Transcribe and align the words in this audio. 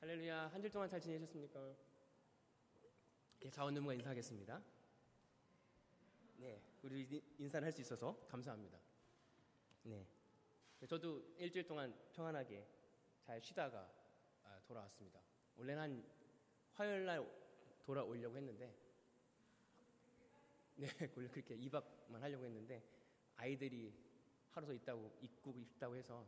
할렐루야. 0.00 0.48
한 0.48 0.62
주 0.62 0.70
동안 0.70 0.88
잘 0.88 1.00
지내셨습니까? 1.00 1.74
예, 3.42 3.50
자원누무가 3.50 3.94
인사하겠습니다. 3.94 4.62
네, 6.36 6.62
우리 6.82 7.22
인사를 7.38 7.64
할 7.64 7.72
수 7.72 7.80
있어서 7.80 8.24
감사합니다. 8.28 8.78
네. 9.82 10.06
저도 10.86 11.34
일주일 11.36 11.66
동안 11.66 11.92
평안하게 12.12 12.64
잘 13.26 13.40
쉬다가 13.40 13.90
아, 14.44 14.60
돌아왔습니다. 14.66 15.20
원래는 15.56 15.82
한 15.82 16.04
화요일 16.74 17.04
날 17.04 17.28
돌아오려고 17.84 18.36
했는데, 18.36 18.72
네, 20.76 20.86
그렇게 21.12 21.56
2박만 21.56 22.20
하려고 22.20 22.44
했는데, 22.44 22.82
아이들이 23.36 23.92
하루 24.50 24.66
더 24.66 24.72
있다고, 24.72 25.18
입고 25.22 25.58
있다고 25.58 25.96
해서, 25.96 26.24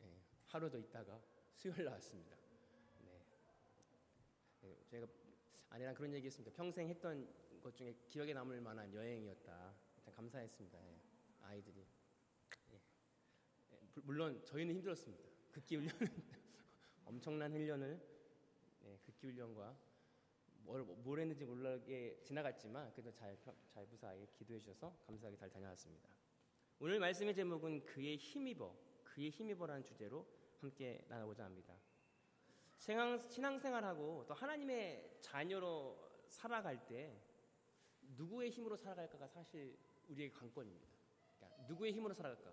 네, 0.00 0.20
하루 0.48 0.70
더 0.70 0.78
있다가 0.78 1.18
수요일 1.54 1.84
나왔습니다. 1.84 2.43
네, 4.94 5.00
제가 5.00 5.12
아내랑 5.70 5.92
그런 5.96 6.14
얘기 6.14 6.26
했습니다. 6.26 6.54
평생 6.54 6.88
했던 6.88 7.28
것 7.60 7.74
중에 7.74 7.96
기억에 8.06 8.32
남을 8.32 8.60
만한 8.60 8.94
여행이었다. 8.94 9.74
감사했습니다. 10.12 10.78
예, 10.78 11.00
아이들이. 11.42 11.84
예. 12.70 12.80
예, 13.72 13.80
물론 14.04 14.40
저희는 14.44 14.72
힘들었습니다. 14.76 15.24
극기 15.50 15.76
훈련은 15.76 15.98
엄청난 17.06 17.52
훈련을 17.52 18.00
예, 18.84 18.98
극기 19.04 19.26
훈련과 19.26 19.76
뭘, 20.62 20.84
뭘 20.84 21.18
했는지 21.18 21.44
몰라게 21.44 22.20
지나갔지만 22.22 22.92
그래도 22.92 23.10
잘, 23.10 23.36
잘 23.66 23.86
무사하게 23.86 24.28
기도해 24.32 24.60
주셔서 24.60 24.96
감사하게 25.06 25.36
잘 25.36 25.50
다녀왔습니다. 25.50 26.08
오늘 26.78 27.00
말씀의 27.00 27.34
제목은 27.34 27.84
그의 27.84 28.16
힘입어, 28.16 28.72
그의 29.02 29.30
힘입어라는 29.30 29.82
주제로 29.82 30.24
함께 30.60 31.04
나눠보자 31.08 31.44
합니다. 31.44 31.76
신앙생활하고 32.84 34.26
또 34.26 34.34
하나님의 34.34 35.18
자녀로 35.20 35.98
살아갈 36.28 36.84
때 36.86 37.18
누구의 38.16 38.50
힘으로 38.50 38.76
살아갈까가 38.76 39.26
사실 39.28 39.76
우리의 40.08 40.30
관건입니다. 40.32 40.86
그러니까 41.38 41.62
누구의 41.66 41.92
힘으로 41.92 42.12
살아갈까? 42.12 42.52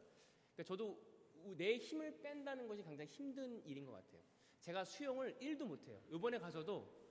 그러니까 0.54 0.64
저도 0.64 0.98
내 1.58 1.78
힘을 1.78 2.22
뺀다는 2.22 2.68
것이 2.68 2.82
굉장히 2.84 3.10
힘든 3.10 3.66
일인 3.66 3.86
것 3.86 3.92
같아요. 3.92 4.22
제가 4.62 4.86
수영을 4.86 5.38
1도 5.40 5.66
못해요. 5.66 6.02
이번에 6.10 6.38
가서도 6.38 7.02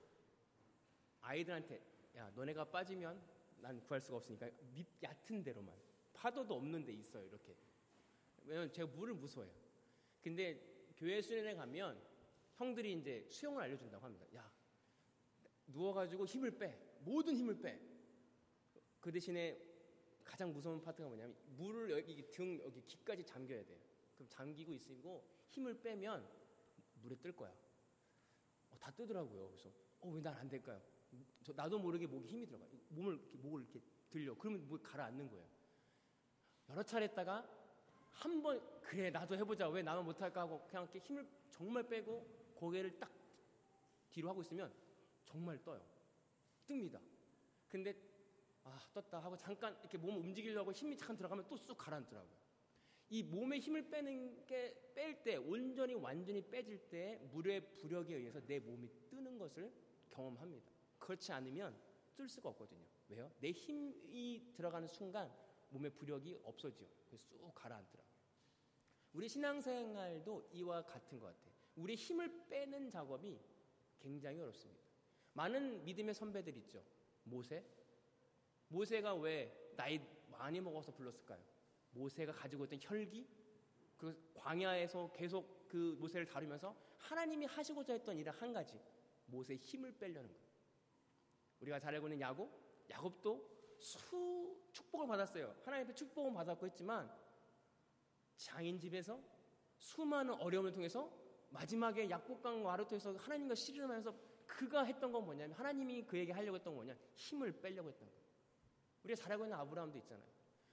아이들한테 1.21 1.81
야 2.15 2.31
너네가 2.35 2.65
빠지면 2.65 3.21
난 3.57 3.79
구할 3.83 4.01
수가 4.01 4.17
없으니까 4.17 4.49
밑 4.73 4.87
얕은 5.03 5.43
데로만 5.43 5.75
파도도 6.13 6.55
없는 6.55 6.83
데 6.83 6.91
있어요 6.93 7.25
이렇게 7.25 7.55
왜냐면 8.43 8.71
제가 8.71 8.91
물을 8.91 9.13
무서워해요 9.13 9.53
근데 10.21 10.91
교회 10.97 11.21
수련회 11.21 11.55
가면 11.55 12.10
형들이 12.61 12.93
이제 12.93 13.25
수영을 13.27 13.63
알려준다고 13.63 14.05
합니다. 14.05 14.25
야, 14.35 14.51
누워가지고 15.65 16.25
힘을 16.27 16.51
빼. 16.59 16.77
모든 16.99 17.35
힘을 17.35 17.59
빼. 17.59 17.79
그 18.99 19.11
대신에 19.11 19.59
가장 20.23 20.53
무서운 20.53 20.79
파트가 20.79 21.07
뭐냐면 21.09 21.35
물을 21.57 21.89
여기 21.89 22.29
등 22.29 22.59
여기 22.63 22.85
귀까지 22.85 23.25
잠겨야 23.25 23.65
돼요. 23.65 23.79
그럼 24.13 24.29
잠기고 24.29 24.73
있으고 24.73 25.27
힘을 25.49 25.81
빼면 25.81 26.29
물에 27.01 27.15
뜰 27.15 27.35
거야. 27.35 27.49
어, 28.69 28.77
다 28.79 28.91
뜨더라고요. 28.91 29.47
그래서 29.49 29.69
어, 30.01 30.09
왜 30.09 30.21
난 30.21 30.35
안 30.35 30.47
될까요? 30.47 30.79
저 31.43 31.51
나도 31.53 31.79
모르게 31.79 32.05
목에 32.05 32.27
힘이 32.27 32.45
들어가. 32.45 32.63
몸을 32.89 33.13
이렇게 33.15 33.37
목을 33.39 33.61
이렇게 33.61 33.81
들려. 34.11 34.35
그러면 34.37 34.67
뭐 34.67 34.79
가라앉는 34.81 35.27
거예요. 35.29 35.45
여러 36.69 36.83
차례 36.83 37.05
했다가 37.05 37.57
한 38.11 38.41
번 38.43 38.61
그래 38.81 39.09
나도 39.09 39.35
해보자. 39.35 39.67
왜 39.69 39.81
나만 39.81 40.05
못할까 40.05 40.41
하고 40.41 40.63
그냥 40.67 40.83
이렇게 40.83 40.99
힘을 40.99 41.27
정말 41.49 41.87
빼고 41.87 42.40
고개를 42.61 42.99
딱 42.99 43.11
뒤로 44.11 44.29
하고 44.29 44.41
있으면 44.41 44.71
정말 45.25 45.57
떠요. 45.63 45.83
뜹니다. 46.67 47.01
근데 47.67 47.95
아 48.63 48.79
떴다 48.93 49.17
하고 49.19 49.35
잠깐 49.35 49.75
이렇게 49.79 49.97
몸 49.97 50.17
움직이려고 50.17 50.71
힘이 50.71 50.95
잠깐 50.95 51.17
들어가면 51.17 51.47
또 51.47 51.57
쑥 51.57 51.75
가라앉더라고요. 51.77 52.39
이 53.09 53.23
몸에 53.23 53.59
힘을 53.59 53.89
빼는 53.89 54.45
게 54.45 54.93
뺄 54.93 55.23
때 55.23 55.35
온전히 55.37 55.95
완전히 55.95 56.41
빼질 56.41 56.89
때 56.89 57.17
물의 57.31 57.73
부력에 57.77 58.15
의해서 58.15 58.39
내 58.45 58.59
몸이 58.59 58.87
뜨는 59.09 59.37
것을 59.39 59.73
경험합니다. 60.11 60.71
그렇지 60.99 61.31
않으면 61.31 61.75
뜰 62.15 62.29
수가 62.29 62.49
없거든요. 62.49 62.85
왜요? 63.09 63.31
내 63.39 63.51
힘이 63.51 64.53
들어가는 64.53 64.87
순간 64.87 65.33
몸의 65.69 65.91
부력이 65.95 66.39
없어지요. 66.43 66.87
그래서 67.07 67.23
쑥 67.25 67.53
가라앉더라고요. 67.55 68.11
우리 69.13 69.27
신앙생활도 69.27 70.49
이와 70.53 70.85
같은 70.85 71.19
것 71.19 71.25
같아요. 71.27 71.50
우리 71.75 71.95
힘을 71.95 72.47
빼는 72.47 72.89
작업이 72.89 73.39
굉장히 73.99 74.39
어렵습니다. 74.39 74.81
많은 75.33 75.83
믿음의 75.85 76.13
선배들 76.13 76.55
있죠. 76.57 76.83
모세. 77.23 77.65
모세가 78.67 79.15
왜 79.15 79.73
나이 79.75 79.99
많이 80.29 80.59
먹어서 80.59 80.91
불렀을까요? 80.91 81.39
모세가 81.91 82.33
가지고 82.33 82.65
있던 82.65 82.79
혈기, 82.81 83.27
그 83.97 84.31
광야에서 84.33 85.11
계속 85.11 85.67
그 85.67 85.95
모세를 85.99 86.25
다루면서 86.25 86.75
하나님이 86.97 87.45
하시고자 87.45 87.93
했던 87.93 88.17
일은 88.17 88.31
한 88.33 88.53
가지, 88.53 88.79
모세의 89.25 89.59
힘을 89.59 89.97
빼려는 89.97 90.29
거예요. 90.29 90.41
우리가 91.61 91.79
잘 91.79 91.93
알고 91.93 92.07
있는 92.07 92.19
야곱, 92.21 92.49
야곱도 92.89 93.77
수 93.79 94.57
축복을 94.71 95.07
받았어요. 95.07 95.55
하나님의 95.63 95.95
축복은 95.95 96.33
받았고 96.33 96.65
했지만 96.65 97.11
장인 98.35 98.79
집에서 98.79 99.21
수많은 99.77 100.35
어려움을 100.35 100.71
통해서 100.71 101.11
마지막에 101.51 102.09
약복강 102.09 102.65
와르토에서 102.65 103.13
하나님과 103.15 103.55
씨름하면서 103.55 104.13
그가 104.47 104.83
했던 104.83 105.11
건 105.11 105.25
뭐냐면 105.25 105.55
하나님이 105.55 106.03
그에게 106.05 106.31
하려고 106.31 106.55
했던 106.57 106.75
건 106.75 106.85
뭐냐 106.85 106.99
힘을 107.13 107.61
빼려고 107.61 107.89
했던 107.89 108.07
거예요. 108.09 108.21
우리가 109.03 109.21
잘 109.21 109.31
알고 109.33 109.45
있는 109.45 109.57
아브라함도 109.57 109.97
있잖아요. 109.99 110.27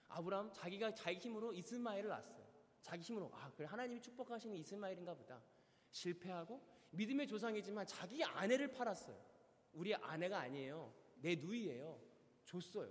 아브라함 0.08 0.52
자기가 0.52 0.94
자기 0.94 1.18
힘으로 1.18 1.52
이스마엘을 1.52 2.08
낳았어요. 2.08 2.46
자기 2.82 3.02
힘으로 3.02 3.30
아 3.34 3.50
그래 3.56 3.66
하나님이 3.66 4.00
축복하시는 4.00 4.56
이스마엘인가 4.56 5.14
보다. 5.14 5.42
실패하고 5.90 6.60
믿음의 6.90 7.26
조상이지만 7.28 7.86
자기 7.86 8.22
아내를 8.24 8.72
팔았어요. 8.72 9.16
우리 9.72 9.94
아내가 9.94 10.40
아니에요. 10.40 10.92
내 11.20 11.34
누이예요. 11.36 12.00
줬어요. 12.44 12.90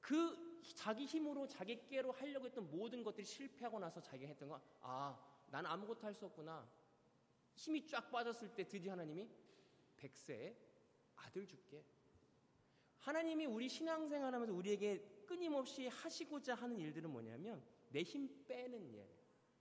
그 0.00 0.60
자기 0.74 1.04
힘으로 1.06 1.46
자기 1.46 1.86
깨로 1.86 2.12
하려고 2.12 2.46
했던 2.46 2.68
모든 2.70 3.02
것들이 3.02 3.24
실패하고 3.24 3.78
나서 3.78 4.00
자기가 4.00 4.28
했던 4.28 4.48
거, 4.48 4.60
아, 4.80 5.18
난 5.50 5.64
아무것도 5.64 6.06
할 6.06 6.14
수 6.14 6.26
없구나. 6.26 6.68
힘이 7.58 7.84
쫙 7.86 8.08
빠졌을 8.10 8.54
때 8.54 8.66
드디어 8.66 8.92
하나님이 8.92 9.28
백세 9.96 10.56
아들 11.16 11.44
줄게. 11.44 11.84
하나님이 13.00 13.46
우리 13.46 13.68
신앙생활 13.68 14.32
하면서 14.32 14.52
우리에게 14.54 15.24
끊임없이 15.26 15.88
하시고자 15.88 16.54
하는 16.54 16.78
일들은 16.78 17.10
뭐냐면 17.10 17.62
내 17.90 18.04
힘 18.04 18.28
빼는 18.46 18.88
일. 18.92 19.04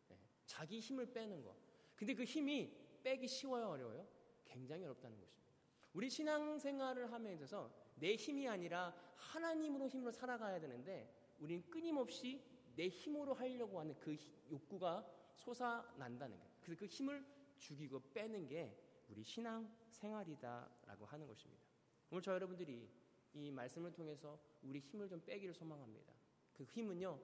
네. 0.10 0.18
자기 0.46 0.80
힘을 0.80 1.12
빼는 1.12 1.42
거. 1.44 1.56
근데 1.96 2.14
그 2.14 2.24
힘이 2.24 2.72
빼기 3.04 3.28
쉬워요, 3.28 3.70
어려워요? 3.70 4.08
굉장히 4.46 4.84
어렵다는 4.84 5.18
것입니다. 5.20 5.48
우리 5.94 6.10
신앙생활을 6.10 7.12
있어서 7.34 7.72
내 7.96 8.16
힘이 8.16 8.48
아니라 8.48 8.94
하나님으로 9.16 9.88
힘으로 9.88 10.12
살아가야 10.12 10.60
되는데 10.60 11.12
우리는 11.40 11.68
끊임없이 11.70 12.44
내 12.76 12.90
힘으로 12.90 13.34
하려고 13.34 13.80
하는 13.80 13.98
그 14.00 14.16
욕구가 14.52 15.04
솟아난다는 15.34 16.38
거예요. 16.38 16.52
그래서 16.62 16.80
그 16.80 16.86
힘을 16.86 17.26
죽이고 17.58 18.02
빼는 18.14 18.48
게 18.48 18.76
우리 19.10 19.24
신앙 19.24 19.74
생활이다라고 19.90 21.06
하는 21.06 21.28
것입니다. 21.28 21.64
오늘 22.10 22.22
저 22.22 22.34
여러분들이 22.34 22.90
이 23.34 23.52
말씀을 23.52 23.92
통해서 23.92 24.40
우리 24.64 24.80
힘을 24.80 25.08
좀 25.08 25.24
빼기를 25.24 25.54
소망합니다. 25.54 26.14
그 26.54 26.64
힘은요, 26.64 27.20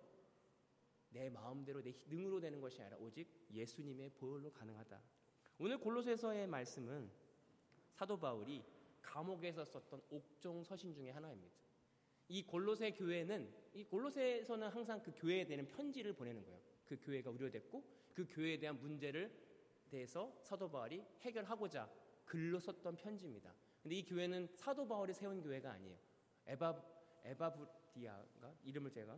내 1.09 1.29
마음대로 1.29 1.81
내 1.81 1.93
능으로 2.07 2.39
되는 2.39 2.59
것이 2.59 2.81
아니라 2.81 2.97
오직 2.97 3.27
예수님의 3.51 4.11
보혈로 4.11 4.51
가능하다. 4.51 5.01
오늘 5.59 5.77
골로새서의 5.77 6.47
말씀은 6.47 7.09
사도 7.91 8.19
바울이 8.19 8.63
감옥에서 9.01 9.63
썼던 9.65 10.01
옥종 10.09 10.63
서신 10.63 10.93
중에 10.93 11.11
하나입니다. 11.11 11.55
이 12.29 12.43
골로새 12.43 12.91
교회는 12.91 13.53
이 13.73 13.83
골로새에서는 13.83 14.69
항상 14.69 15.01
그 15.01 15.11
교회에 15.15 15.45
대한 15.45 15.67
편지를 15.67 16.13
보내는 16.13 16.43
거예요. 16.43 16.59
그 16.85 16.97
교회가 16.99 17.29
우려됐고 17.29 17.83
그 18.13 18.25
교회에 18.27 18.57
대한 18.57 18.79
문제를 18.79 19.31
대해서 19.93 20.35
사도 20.41 20.69
바울이 20.69 21.05
해결하고자 21.21 21.87
글로 22.25 22.59
썼던 22.59 22.95
편지입니다. 22.95 23.53
근데 23.81 23.95
이 23.95 24.03
교회는 24.03 24.49
사도 24.55 24.87
바울이 24.87 25.13
세운 25.13 25.39
교회가 25.39 25.71
아니에요. 25.71 25.95
에바 26.47 26.81
에바브디아가 27.25 28.55
이름을 28.63 28.91
제가 28.91 29.17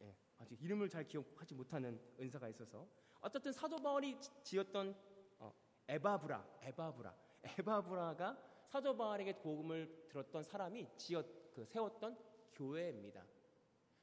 예, 0.00 0.16
아직 0.38 0.60
이름을 0.62 0.88
잘 0.88 1.06
기억하지 1.06 1.54
못하는 1.54 2.00
은사가 2.18 2.48
있어서 2.48 2.88
어쨌든 3.20 3.52
사도 3.52 3.76
바울이 3.76 4.18
지었던 4.42 4.96
어, 5.38 5.52
에바브라 5.86 6.58
에바브라 6.62 7.14
에바브라가 7.44 8.64
사도 8.66 8.96
바울에게 8.96 9.40
복음을 9.40 10.06
들었던 10.08 10.42
사람이 10.42 10.88
지었 10.96 11.26
그 11.52 11.66
세웠던 11.66 12.16
교회입니다. 12.54 13.24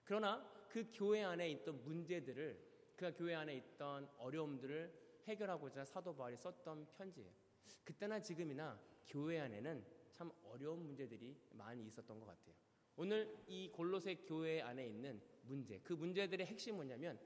그러나 0.04 0.48
그 0.70 0.88
교회 0.94 1.24
안에 1.24 1.50
있던 1.50 1.84
문제들을 1.84 2.70
그 2.96 3.12
교회 3.18 3.34
안에 3.34 3.56
있던 3.56 4.08
어려움들을 4.20 5.09
해결하고자 5.30 5.86
사도 5.86 6.16
바울이 6.16 6.36
썼던 6.36 6.88
편지예요. 6.98 7.30
그때나 7.84 8.20
지금이나 8.22 8.80
교회 9.08 9.40
안에는 9.40 9.86
참 10.14 10.32
어려운 10.44 10.84
문제들이 10.84 11.38
많이 11.52 11.86
있었던 11.86 12.20
것 12.20 12.26
같아요. 12.26 12.54
오늘 12.96 13.38
이 13.48 13.72
골로새 13.72 14.16
교회 14.26 14.62
안에 14.62 14.86
있는 14.88 15.22
문제, 15.44 15.80
그 15.80 15.94
문제들의 15.94 16.46
핵심이 16.46 16.76
뭐냐면 16.76 17.20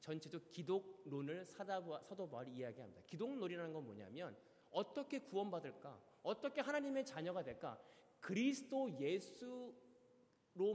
전체적 0.00 0.50
기독론을 0.50 1.44
사도 1.44 2.28
바울이 2.30 2.52
이야기합니다. 2.52 3.02
기독론이라는 3.06 3.72
건 3.72 3.84
뭐냐면 3.84 4.34
어떻게 4.70 5.18
구원받을까? 5.18 6.00
어떻게 6.22 6.60
하나님의 6.62 7.04
자녀가 7.04 7.42
될까? 7.42 7.78
그리스도 8.20 8.90
예수로 8.98 9.74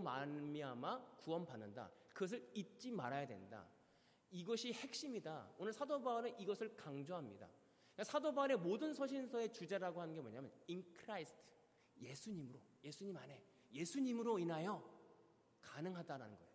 말미암아 0.03 1.15
구원받는다. 1.17 1.91
그것을 2.13 2.47
잊지 2.53 2.91
말아야 2.91 3.25
된다. 3.25 3.67
이것이 4.35 4.73
핵심이다. 4.73 5.55
오늘 5.57 5.71
사도 5.71 6.01
바울은 6.01 6.37
이것을 6.39 6.75
강조합니다. 6.75 7.49
그러니까 7.93 8.03
사도 8.03 8.33
바울의 8.33 8.57
모든 8.57 8.93
서신서의 8.93 9.53
주제라고 9.53 10.01
하는 10.01 10.13
게 10.13 10.19
뭐냐면 10.19 10.51
in 10.69 10.83
Christ 10.93 11.37
예수님으로 12.01 12.59
예수님 12.83 13.15
안에 13.15 13.41
예수님으로 13.71 14.37
인하여 14.37 14.83
가능하다라는 15.61 16.35
거예요. 16.37 16.51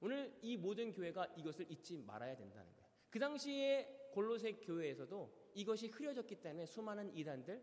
오늘 0.00 0.38
이 0.40 0.56
모든 0.56 0.90
교회가 0.92 1.26
이것을 1.36 1.70
잊지 1.70 1.98
말아야 1.98 2.34
된다는 2.34 2.74
거예요. 2.74 2.88
그 3.10 3.18
당시에 3.18 4.08
골로새 4.12 4.52
교회에서도 4.52 5.50
이것이 5.54 5.88
흐려졌기 5.88 6.36
때문에 6.36 6.64
수많은 6.64 7.14
이단들 7.14 7.62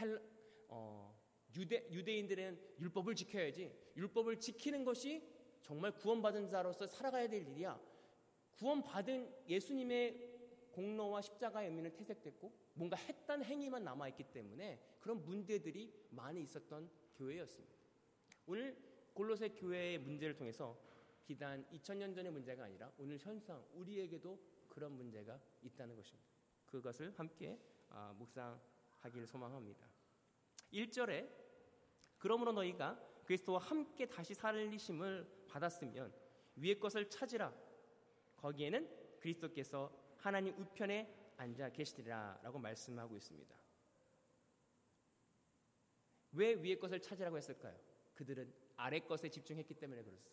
헬, 0.00 0.20
어, 0.68 1.16
유대, 1.54 1.86
유대인들은 1.88 2.76
율법을 2.80 3.14
지켜야지 3.14 3.72
율법을 3.96 4.40
지키는 4.40 4.84
것이 4.84 5.24
정말 5.60 5.92
구원받은 5.92 6.48
자로서 6.48 6.88
살아가야 6.88 7.28
될 7.28 7.46
일이야. 7.46 7.91
구원받은 8.56 9.44
예수님의 9.48 10.30
공로와 10.72 11.20
십자가의 11.20 11.68
의미는 11.68 11.92
퇴색됐고 11.92 12.52
뭔가 12.74 12.96
했던 12.96 13.44
행위만 13.44 13.84
남아있기 13.84 14.24
때문에 14.32 14.80
그런 15.00 15.24
문제들이 15.24 15.92
많이 16.10 16.42
있었던 16.42 16.90
교회였습니다. 17.14 17.74
오늘 18.46 18.76
골로새 19.12 19.50
교회의 19.50 19.98
문제를 19.98 20.34
통해서 20.34 20.78
비단 21.26 21.64
2000년 21.72 22.14
전의 22.14 22.32
문제가 22.32 22.64
아니라 22.64 22.90
오늘 22.98 23.18
현상 23.18 23.64
우리에게도 23.74 24.38
그런 24.68 24.92
문제가 24.92 25.40
있다는 25.62 25.94
것입니다. 25.94 26.28
그것을 26.66 27.12
함께 27.18 27.58
아, 27.90 28.14
묵상하기를 28.16 29.26
소망합니다. 29.26 29.86
1절에 30.72 31.28
그러므로 32.18 32.52
너희가 32.52 32.98
그리스도와 33.24 33.58
함께 33.58 34.06
다시 34.06 34.34
살리심을 34.34 35.46
받았으면 35.48 36.12
위의 36.56 36.80
것을 36.80 37.08
찾으라 37.10 37.52
거기에는 38.42 39.18
그리스도께서 39.20 39.90
하나님 40.18 40.58
우편에 40.60 41.32
앉아 41.36 41.70
계시리라라고 41.70 42.58
말씀하고 42.58 43.16
있습니다. 43.16 43.56
왜 46.32 46.54
위의 46.54 46.78
것을 46.78 47.00
찾으라고 47.00 47.36
했을까요? 47.36 47.78
그들은 48.14 48.52
아래 48.76 48.98
것에 49.00 49.28
집중했기 49.28 49.74
때문에 49.74 50.02
그렇습니다. 50.02 50.30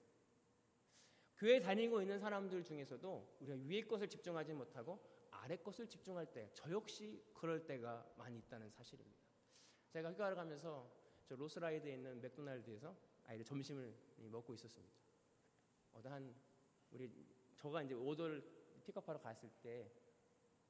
교회 1.38 1.59
다니고 1.59 2.01
있는 2.01 2.19
사람들 2.19 2.63
중에서도 2.63 3.38
우리가 3.39 3.57
위의 3.65 3.88
것을 3.88 4.09
집중하지 4.09 4.53
못하고 4.53 5.00
아래 5.31 5.56
것을 5.56 5.88
집중할 5.88 6.33
때, 6.33 6.50
저 6.53 6.69
역시 6.71 7.23
그럴 7.33 7.65
때가 7.65 8.06
많이 8.17 8.38
있다는 8.39 8.69
사실입니다. 8.71 9.19
제가 9.89 10.11
휴가를 10.11 10.35
가면서 10.35 10.91
저 11.25 11.35
로스라이드에 11.35 11.94
있는 11.94 12.19
맥도날드에서 12.21 12.95
아이들 13.25 13.45
점심을 13.45 13.94
먹고 14.17 14.53
있었습니다. 14.56 14.94
어한 15.94 16.35
우리 16.91 17.07
저가 17.59 17.83
이제 17.83 17.94
오더를 17.94 18.41
픽업하러 18.85 19.19
갔을 19.19 19.50
때 19.61 19.91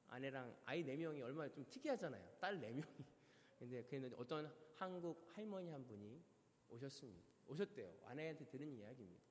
아내랑 0.08 0.56
아이 0.64 0.82
네 0.82 0.96
명이 0.96 1.22
얼마나 1.22 1.48
좀 1.52 1.64
특이하잖아요. 1.70 2.38
딸 2.40 2.60
네 2.60 2.72
명이. 2.72 2.82
근데 3.58 3.84
그는 3.84 4.12
어떤 4.14 4.52
한국 4.74 5.28
할머니 5.32 5.70
한 5.70 5.86
분이 5.86 6.20
오셨습니다. 6.68 7.30
오셨대요. 7.46 7.94
아내한테 8.06 8.44
들은 8.46 8.72
이야기입니다. 8.72 9.22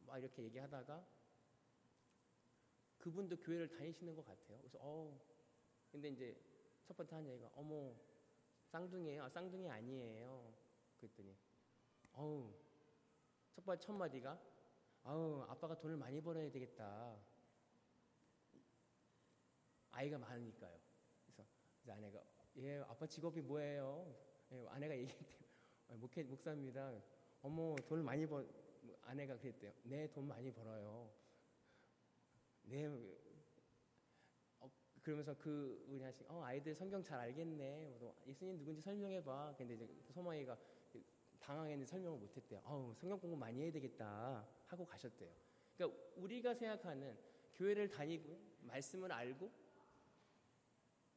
막 0.00 0.18
이렇게 0.18 0.42
얘기하다가 0.42 1.06
그분도 2.98 3.36
교회를 3.36 3.68
다니시는 3.68 4.16
것 4.16 4.26
같아요. 4.26 4.58
그래서 4.58 4.78
어 4.80 5.20
근데 5.92 6.08
이제 6.08 6.36
첫 6.84 6.96
번째 6.96 7.14
한 7.14 7.28
얘기가 7.28 7.50
어머 7.54 7.94
쌍둥이에요. 8.66 9.22
아, 9.24 9.28
쌍둥이 9.28 9.68
아니에요. 9.70 10.52
그랬더니 10.96 11.36
어우 12.14 12.52
첫 13.52 13.64
번째 13.64 13.86
첫 13.86 13.92
마디가 13.92 14.57
아우 15.04 15.42
아빠가 15.48 15.76
돈을 15.78 15.96
많이 15.96 16.20
벌어야 16.20 16.50
되겠다. 16.50 17.16
아이가 19.90 20.18
많으니까요. 20.18 20.78
그래서 21.24 21.44
아내가 21.88 22.20
예 22.58 22.78
아빠 22.88 23.06
직업이 23.06 23.40
뭐예요? 23.40 24.14
예, 24.52 24.66
아내가 24.68 24.96
얘기했대요. 24.96 25.38
아, 25.90 25.94
목회 25.94 26.22
목사입니다. 26.22 26.92
어머 27.42 27.74
돈을 27.86 28.02
많이 28.02 28.26
벌 28.26 28.46
아내가 29.02 29.36
그랬대요. 29.38 29.72
네 29.84 30.06
돈 30.12 30.28
많이 30.28 30.52
벌어요. 30.52 31.10
네 32.62 32.86
어, 34.60 34.70
그러면서 35.02 35.34
그분이 35.38 36.02
하시 36.02 36.24
어 36.28 36.42
아이들 36.42 36.74
성경 36.74 37.02
잘 37.02 37.18
알겠네. 37.20 37.98
예수님 38.26 38.58
누군지 38.58 38.82
설명해봐. 38.82 39.54
근데 39.56 39.74
이제 39.74 39.88
소망이가 40.12 40.58
당황했는데 41.48 41.86
설명을 41.90 42.18
못했대요. 42.18 42.60
어우 42.64 42.94
성경 42.94 43.18
공부 43.18 43.34
많이 43.36 43.62
해야 43.62 43.72
되겠다 43.72 44.46
하고 44.66 44.86
가셨대요. 44.86 45.30
그러니까 45.76 45.98
우리가 46.16 46.54
생각하는 46.54 47.16
교회를 47.54 47.88
다니고 47.88 48.38
말씀을 48.60 49.10
알고 49.10 49.50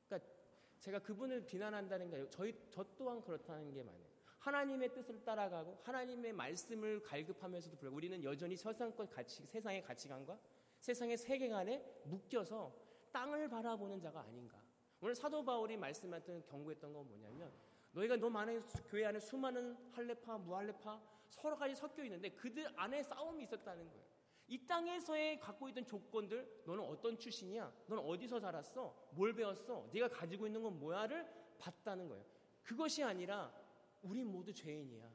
그러니까 0.07 0.31
제가 0.79 0.99
그분을 0.99 1.45
비난한다는 1.45 2.09
게 2.09 2.29
저희 2.29 2.57
저 2.69 2.85
또한 2.97 3.21
그렇다는 3.21 3.73
게 3.73 3.83
많아요. 3.83 4.09
하나님의 4.39 4.93
뜻을 4.93 5.23
따라가고 5.23 5.81
하나님의 5.83 6.33
말씀을 6.33 7.03
갈급하면서도 7.03 7.75
불구하고 7.75 7.97
우리는 7.97 8.23
여전히 8.23 8.55
세상권 8.55 9.09
가치, 9.09 9.45
세상의 9.45 9.83
가치관과 9.83 10.39
세상의 10.79 11.17
세계관에 11.17 12.01
묶여서 12.05 12.73
땅을 13.11 13.49
바라보는 13.49 13.99
자가 13.99 14.21
아닌가. 14.21 14.59
오늘 15.01 15.13
사도 15.13 15.43
바울이 15.43 15.75
말씀했던 15.77 16.45
경고했던 16.45 16.93
건 16.93 17.07
뭐냐면 17.07 17.51
너희가 17.91 18.15
너무 18.15 18.31
많은 18.31 18.63
교회 18.88 19.05
안에 19.05 19.19
수많은 19.19 19.77
할레파, 19.91 20.38
무할레파 20.38 21.01
서로 21.29 21.57
가지 21.57 21.75
섞여 21.75 22.03
있는데 22.03 22.29
그들 22.29 22.71
안에 22.75 23.03
싸움이 23.03 23.43
있었다는 23.43 23.89
거예요. 23.89 24.05
이 24.47 24.65
땅에서의 24.67 25.39
갖고 25.39 25.69
있던 25.69 25.85
조건들, 25.85 26.63
너는 26.65 26.83
어떤 26.83 27.17
출신이야? 27.17 27.71
너는 27.88 28.03
어디서 28.03 28.39
자랐어? 28.39 28.93
뭘 29.11 29.33
배웠어? 29.33 29.89
네가 29.93 30.09
가지고 30.09 30.45
있는 30.45 30.61
건 30.61 30.77
뭐야를 30.77 31.25
봤다는 31.57 32.10
거예요. 32.10 32.25
그것이 32.63 33.01
아니라 33.03 33.53
우리 34.01 34.24
모두 34.24 34.53
죄인이야. 34.53 35.10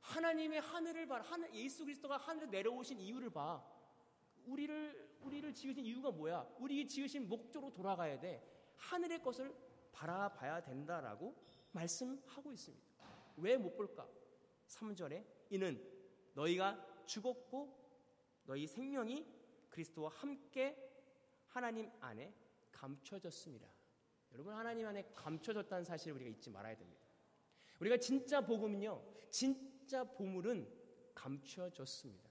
하나님의 0.00 0.60
하늘을 0.60 1.06
봐. 1.06 1.20
하늘, 1.22 1.54
예수 1.54 1.84
그리스도가 1.84 2.16
하늘에 2.18 2.46
내려오신 2.48 3.00
이유를 3.00 3.30
봐. 3.30 3.64
우리를 4.44 5.12
우리를 5.22 5.54
지으신 5.54 5.86
이유가 5.86 6.10
뭐야? 6.10 6.46
우리 6.58 6.86
지으신 6.86 7.28
목적으로 7.28 7.72
돌아가야 7.72 8.18
돼. 8.18 8.42
하늘의 8.76 9.22
것을 9.22 9.54
바라봐야 9.92 10.62
된다라고 10.64 11.34
말씀하고 11.72 12.52
있습니다. 12.52 12.86
왜 13.38 13.56
못 13.56 13.74
볼까? 13.76 14.08
3절에 14.68 15.24
이는 15.50 15.82
너희가 16.34 17.04
죽었고 17.06 17.80
너희 18.44 18.66
생명이 18.66 19.26
그리스도와 19.70 20.10
함께 20.10 20.76
하나님 21.48 21.90
안에 22.00 22.34
감춰졌습니다. 22.70 23.68
여러분 24.32 24.54
하나님 24.54 24.86
안에 24.86 25.10
감춰졌다는 25.14 25.84
사실을 25.84 26.16
우리가 26.16 26.30
잊지 26.30 26.50
말아야 26.50 26.76
됩니다. 26.76 27.02
우리가 27.80 27.96
진짜 27.98 28.40
복음은요. 28.40 29.02
진짜 29.30 30.04
보물은 30.04 30.66
감춰졌습니다. 31.14 32.30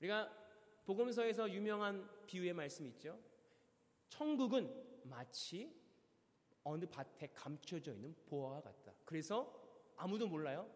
우리가 0.00 0.32
복음서에서 0.84 1.50
유명한 1.50 2.08
비유의 2.26 2.52
말씀이 2.54 2.88
있죠. 2.90 3.20
천국은 4.08 4.72
마치 5.04 5.77
어느 6.64 6.84
밭에 6.86 7.28
감춰져 7.34 7.92
있는 7.92 8.14
보화와 8.26 8.60
같다. 8.60 8.92
그래서 9.04 9.52
아무도 9.96 10.26
몰라요. 10.26 10.70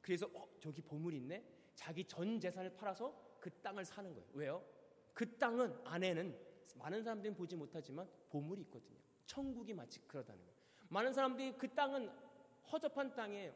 그래서 0.00 0.26
어 0.34 0.48
저기 0.60 0.80
보물 0.82 1.14
있네. 1.14 1.44
자기 1.74 2.04
전 2.04 2.40
재산을 2.40 2.74
팔아서 2.74 3.14
그 3.40 3.50
땅을 3.62 3.84
사는 3.84 4.12
거예요. 4.12 4.28
왜요? 4.32 4.64
그 5.14 5.36
땅은 5.38 5.80
안에는 5.84 6.38
많은 6.76 7.02
사람들이 7.02 7.34
보지 7.34 7.56
못하지만 7.56 8.08
보물이 8.30 8.62
있거든요. 8.62 8.98
천국이 9.26 9.74
마치 9.74 10.00
그러다는 10.06 10.40
거예요. 10.40 10.58
많은 10.88 11.12
사람들이 11.12 11.56
그 11.58 11.72
땅은 11.74 12.08
허접한 12.70 13.14
땅이에요. 13.14 13.54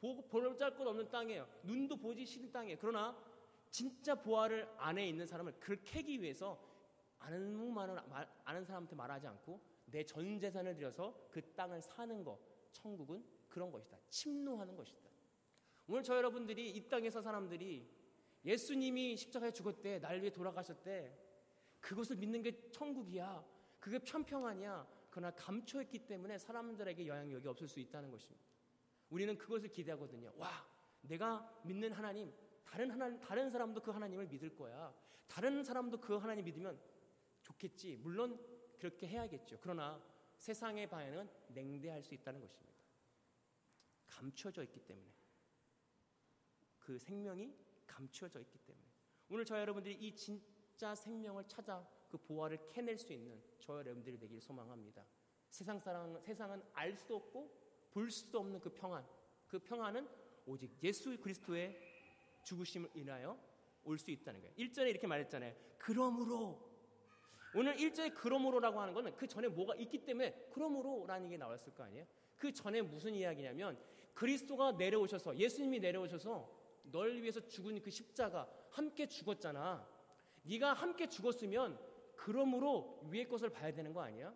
보잘 0.00 0.74
것 0.74 0.86
없는 0.86 1.10
땅이에요. 1.10 1.46
눈도 1.62 1.96
보지 1.96 2.24
싫은 2.24 2.50
땅이에요. 2.50 2.78
그러나 2.80 3.16
진짜 3.70 4.14
보화를 4.14 4.68
안에 4.78 5.06
있는 5.06 5.26
사람을 5.26 5.52
그걸 5.60 5.82
캐기 5.84 6.20
위해서 6.22 6.58
아는 7.18 7.74
아는 8.44 8.64
사람한테 8.64 8.96
말하지 8.96 9.26
않고 9.26 9.60
내 9.90 10.04
전 10.04 10.38
재산을 10.38 10.74
들여서 10.74 11.28
그 11.30 11.40
땅을 11.54 11.80
사는 11.82 12.22
거 12.24 12.38
천국은 12.72 13.24
그런 13.48 13.70
것이다. 13.70 13.98
침노하는 14.08 14.76
것이다. 14.76 15.08
오늘 15.86 16.02
저 16.02 16.16
여러분들이 16.16 16.70
이 16.70 16.88
땅에서 16.88 17.20
사람들이 17.20 17.88
예수님이 18.44 19.16
십자가에 19.16 19.50
죽었대, 19.50 19.98
날 19.98 20.20
위해 20.20 20.30
돌아가셨대. 20.30 21.16
그것을 21.80 22.16
믿는 22.16 22.42
게 22.42 22.70
천국이야. 22.70 23.44
그게 23.78 23.98
편평하냐? 23.98 24.86
그러나 25.10 25.34
감춰있기 25.34 26.06
때문에 26.06 26.38
사람들에게 26.38 27.06
영향력이 27.06 27.48
없을 27.48 27.66
수 27.66 27.80
있다는 27.80 28.10
것입니다. 28.10 28.44
우리는 29.10 29.36
그것을 29.36 29.70
기대하거든요. 29.70 30.32
와, 30.36 30.48
내가 31.02 31.60
믿는 31.64 31.92
하나님, 31.92 32.32
다른 32.64 32.90
하나 32.90 33.18
다른 33.18 33.50
사람도 33.50 33.80
그 33.82 33.90
하나님을 33.90 34.28
믿을 34.28 34.54
거야. 34.54 34.94
다른 35.26 35.64
사람도 35.64 36.00
그 36.00 36.16
하나님 36.16 36.44
믿으면 36.44 36.80
좋겠지. 37.42 37.96
물론 37.96 38.38
그렇게 38.80 39.06
해야겠죠. 39.06 39.58
그러나 39.60 40.02
세상의 40.36 40.88
반응은 40.88 41.28
냉대할 41.48 42.02
수 42.02 42.14
있다는 42.14 42.40
것입니다. 42.40 42.74
감춰져 44.06 44.62
있기 44.64 44.80
때문에 44.80 45.06
그 46.78 46.98
생명이 46.98 47.54
감춰져 47.86 48.40
있기 48.40 48.58
때문에 48.58 48.86
오늘 49.28 49.44
저 49.44 49.60
여러분들이 49.60 49.94
이 49.94 50.14
진짜 50.16 50.94
생명을 50.94 51.46
찾아 51.46 51.86
그 52.08 52.18
보화를 52.18 52.58
캐낼 52.70 52.98
수 52.98 53.12
있는 53.12 53.40
저 53.60 53.78
여러분들이 53.78 54.18
되길 54.18 54.40
소망합니다. 54.40 55.04
세상 55.50 55.78
사람 55.78 56.20
세상은 56.22 56.62
알 56.72 56.96
수도 56.96 57.16
없고 57.16 57.88
볼 57.90 58.10
수도 58.10 58.40
없는 58.40 58.60
그 58.60 58.70
평안. 58.70 59.06
그 59.46 59.58
평안은 59.58 60.08
오직 60.46 60.76
예수 60.82 61.16
그리스도의 61.20 61.78
죽으심을 62.44 62.90
인하여 62.94 63.38
올 63.84 63.98
수 63.98 64.10
있다는 64.10 64.40
거예요. 64.40 64.54
1절에 64.56 64.88
이렇게 64.90 65.06
말했잖아요. 65.06 65.54
그러므로 65.78 66.69
오늘 67.54 67.76
1절에 67.76 68.14
그러므로라고 68.14 68.80
하는 68.80 68.94
거는 68.94 69.16
그 69.16 69.26
전에 69.26 69.48
뭐가 69.48 69.74
있기 69.76 70.04
때문에 70.04 70.48
그러므로라는 70.52 71.28
게 71.28 71.36
나왔을 71.36 71.74
거 71.74 71.82
아니에요? 71.82 72.06
그 72.36 72.52
전에 72.52 72.80
무슨 72.82 73.14
이야기냐면 73.14 73.78
그리스도가 74.14 74.72
내려오셔서 74.72 75.36
예수님이 75.36 75.80
내려오셔서 75.80 76.48
널 76.84 77.20
위해서 77.20 77.40
죽은 77.46 77.80
그 77.80 77.90
십자가 77.90 78.48
함께 78.70 79.06
죽었잖아. 79.06 79.86
네가 80.42 80.72
함께 80.72 81.08
죽었으면 81.08 81.78
그러므로 82.16 83.00
위의 83.10 83.28
것을 83.28 83.50
봐야 83.50 83.72
되는 83.72 83.92
거 83.92 84.02
아니야? 84.02 84.34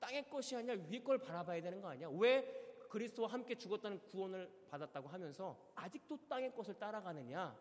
땅의 0.00 0.28
것이 0.28 0.56
아니라 0.56 0.74
위의 0.88 1.02
걸 1.02 1.18
바라봐야 1.18 1.60
되는 1.62 1.80
거 1.80 1.88
아니야? 1.88 2.08
왜 2.10 2.86
그리스도와 2.88 3.28
함께 3.28 3.56
죽었다는 3.56 4.00
구원을 4.04 4.66
받았다고 4.68 5.08
하면서 5.08 5.58
아직도 5.74 6.28
땅의 6.28 6.54
것을 6.54 6.78
따라가느냐? 6.78 7.58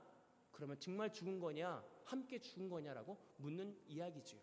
그러면 0.51 0.79
정말 0.79 1.11
죽은 1.11 1.39
거냐? 1.39 1.83
함께 2.05 2.39
죽은 2.39 2.69
거냐라고 2.69 3.17
묻는 3.37 3.75
이야기지요. 3.87 4.39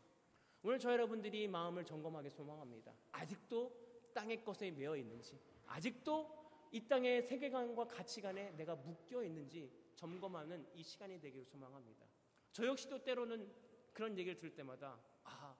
오늘 0.62 0.78
저 0.78 0.92
여러분들이 0.92 1.48
마음을 1.48 1.84
점검하게 1.84 2.28
소망합니다. 2.28 2.94
아직도 3.12 4.12
땅의 4.12 4.44
것에 4.44 4.70
매여 4.70 4.96
있는지, 4.96 5.40
아직도 5.66 6.38
이 6.72 6.86
땅의 6.86 7.22
세계관과 7.22 7.88
가치관에 7.88 8.50
내가 8.52 8.76
묶여 8.76 9.22
있는지 9.22 9.72
점검하는 9.96 10.68
이 10.74 10.82
시간이 10.82 11.20
되기를 11.20 11.44
소망합니다. 11.46 12.06
저 12.52 12.66
역시도 12.66 13.02
때로는 13.02 13.50
그런 13.92 14.16
얘기를 14.18 14.38
들을 14.38 14.54
때마다 14.54 15.00
아, 15.24 15.56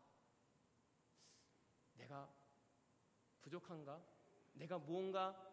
내가 1.94 2.32
부족한가? 3.40 4.04
내가 4.52 4.78
무언가 4.78 5.48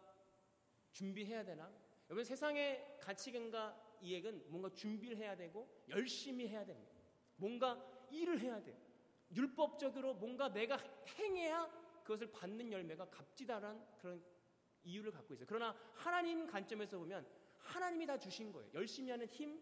준비해야 0.92 1.44
되나? 1.44 1.72
여러분 2.08 2.24
세상의 2.24 2.98
가치관과 3.00 3.98
이익은 4.00 4.50
뭔가 4.50 4.68
준비를 4.74 5.16
해야 5.16 5.36
되고 5.36 5.84
열심히 5.88 6.48
해야 6.48 6.64
됩니다. 6.64 6.92
뭔가 7.36 8.06
일을 8.10 8.40
해야 8.40 8.62
돼요. 8.62 8.76
율법적으로 9.32 10.14
뭔가 10.14 10.52
내가 10.52 10.78
행해야 11.18 11.68
그것을 12.02 12.30
받는 12.30 12.72
열매가 12.72 13.10
값지다라는 13.10 13.84
그런 13.98 14.24
이유를 14.84 15.12
갖고 15.12 15.34
있어요. 15.34 15.46
그러나 15.48 15.76
하나님 15.94 16.46
관점에서 16.46 16.98
보면 16.98 17.26
하나님이 17.58 18.06
다 18.06 18.18
주신 18.18 18.52
거예요. 18.52 18.70
열심히 18.72 19.10
하는 19.10 19.26
힘, 19.26 19.60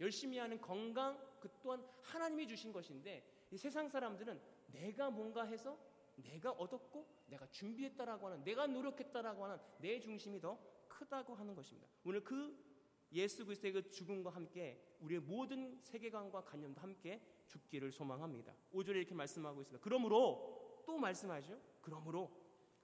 열심히 0.00 0.38
하는 0.38 0.60
건강, 0.60 1.18
그 1.40 1.48
또한 1.62 1.82
하나님이 2.02 2.46
주신 2.46 2.72
것인데 2.72 3.24
이 3.50 3.56
세상 3.56 3.88
사람들은 3.88 4.40
내가 4.72 5.10
뭔가 5.10 5.44
해서 5.44 5.78
내가 6.16 6.50
얻었고 6.52 7.06
내가 7.26 7.46
준비했다라고 7.48 8.26
하는 8.26 8.44
내가 8.44 8.66
노력했다라고 8.66 9.44
하는 9.44 9.58
내 9.78 9.98
중심이 10.00 10.40
더 10.40 10.58
크다고 10.88 11.34
하는 11.34 11.54
것입니다. 11.54 11.88
오늘 12.04 12.22
그 12.24 12.65
예수 13.12 13.44
그리스도의 13.44 13.72
그 13.72 13.90
죽음과 13.90 14.30
함께 14.30 14.96
우리의 15.00 15.20
모든 15.20 15.78
세계관과 15.82 16.44
관념도 16.44 16.80
함께 16.80 17.20
죽기를 17.46 17.92
소망합니다. 17.92 18.54
5절에 18.72 18.96
이렇게 18.96 19.14
말씀하고 19.14 19.62
있습니다. 19.62 19.82
그러므로 19.82 20.82
또 20.86 20.98
말씀하죠. 20.98 21.60
그러므로 21.80 22.30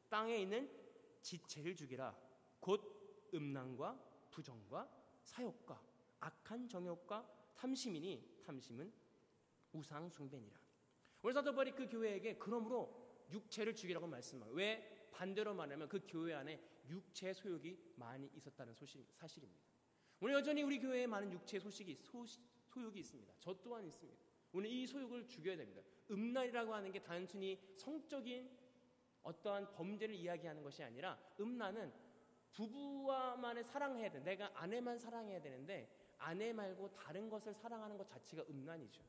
땅에 0.08 0.36
있는 0.36 0.70
지체를 1.22 1.74
죽이라. 1.74 2.16
곧 2.60 3.30
음란과 3.34 3.98
부정과 4.30 4.88
사욕과 5.22 5.82
악한 6.20 6.68
정욕과 6.68 7.54
탐심이니 7.56 8.42
탐심은 8.44 8.92
우상 9.72 10.08
숭배니라. 10.10 10.60
오늘 11.22 11.34
사도 11.34 11.52
바울이 11.52 11.72
그 11.72 11.88
교회에게 11.88 12.38
그러므로 12.38 13.26
육체를 13.30 13.74
죽이라고 13.74 14.06
말씀하고 14.06 14.52
왜 14.52 15.08
반대로 15.12 15.54
말하면 15.54 15.88
그 15.88 16.00
교회 16.06 16.34
안에 16.34 16.60
육체 16.88 17.32
소욕이 17.32 17.78
많이 17.96 18.28
있었다는 18.34 18.74
소식, 18.74 19.06
사실입니다. 19.12 19.71
오늘 20.22 20.34
여전히 20.34 20.62
우리 20.62 20.78
교회에 20.78 21.04
많은 21.08 21.32
육체 21.32 21.58
소식이 21.58 21.96
소, 21.96 22.24
소욕이 22.68 23.00
있습니다. 23.00 23.34
저 23.40 23.60
또한 23.60 23.84
있습니다. 23.84 24.22
오늘 24.52 24.70
이 24.70 24.86
소욕을 24.86 25.26
죽여야 25.26 25.56
됩니다. 25.56 25.82
음란이라고 26.12 26.72
하는 26.72 26.92
게 26.92 27.02
단순히 27.02 27.58
성적인 27.74 28.48
어떠한 29.24 29.72
범죄를 29.72 30.14
이야기하는 30.14 30.62
것이 30.62 30.84
아니라 30.84 31.18
음란은 31.40 31.92
부부와만을 32.52 33.64
사랑해야 33.64 34.12
돼. 34.12 34.20
내가 34.20 34.52
아내만 34.54 34.96
사랑해야 34.96 35.42
되는데 35.42 35.92
아내 36.18 36.52
말고 36.52 36.94
다른 36.94 37.28
것을 37.28 37.52
사랑하는 37.52 37.98
것 37.98 38.08
자체가 38.08 38.44
음란이죠. 38.48 39.02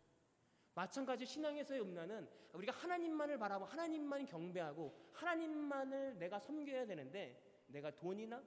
마찬가지 0.73 1.27
신앙에서의 1.27 1.81
음란은 1.81 2.27
우리가 2.53 2.73
하나님만을 2.73 3.37
바라보고 3.37 3.69
하나님만 3.69 4.25
경배하고 4.25 5.11
하나님만을 5.13 6.17
내가 6.17 6.39
섬겨야 6.39 6.87
되는데 6.87 7.39
내가 7.67 7.91
돈이나 7.91 8.43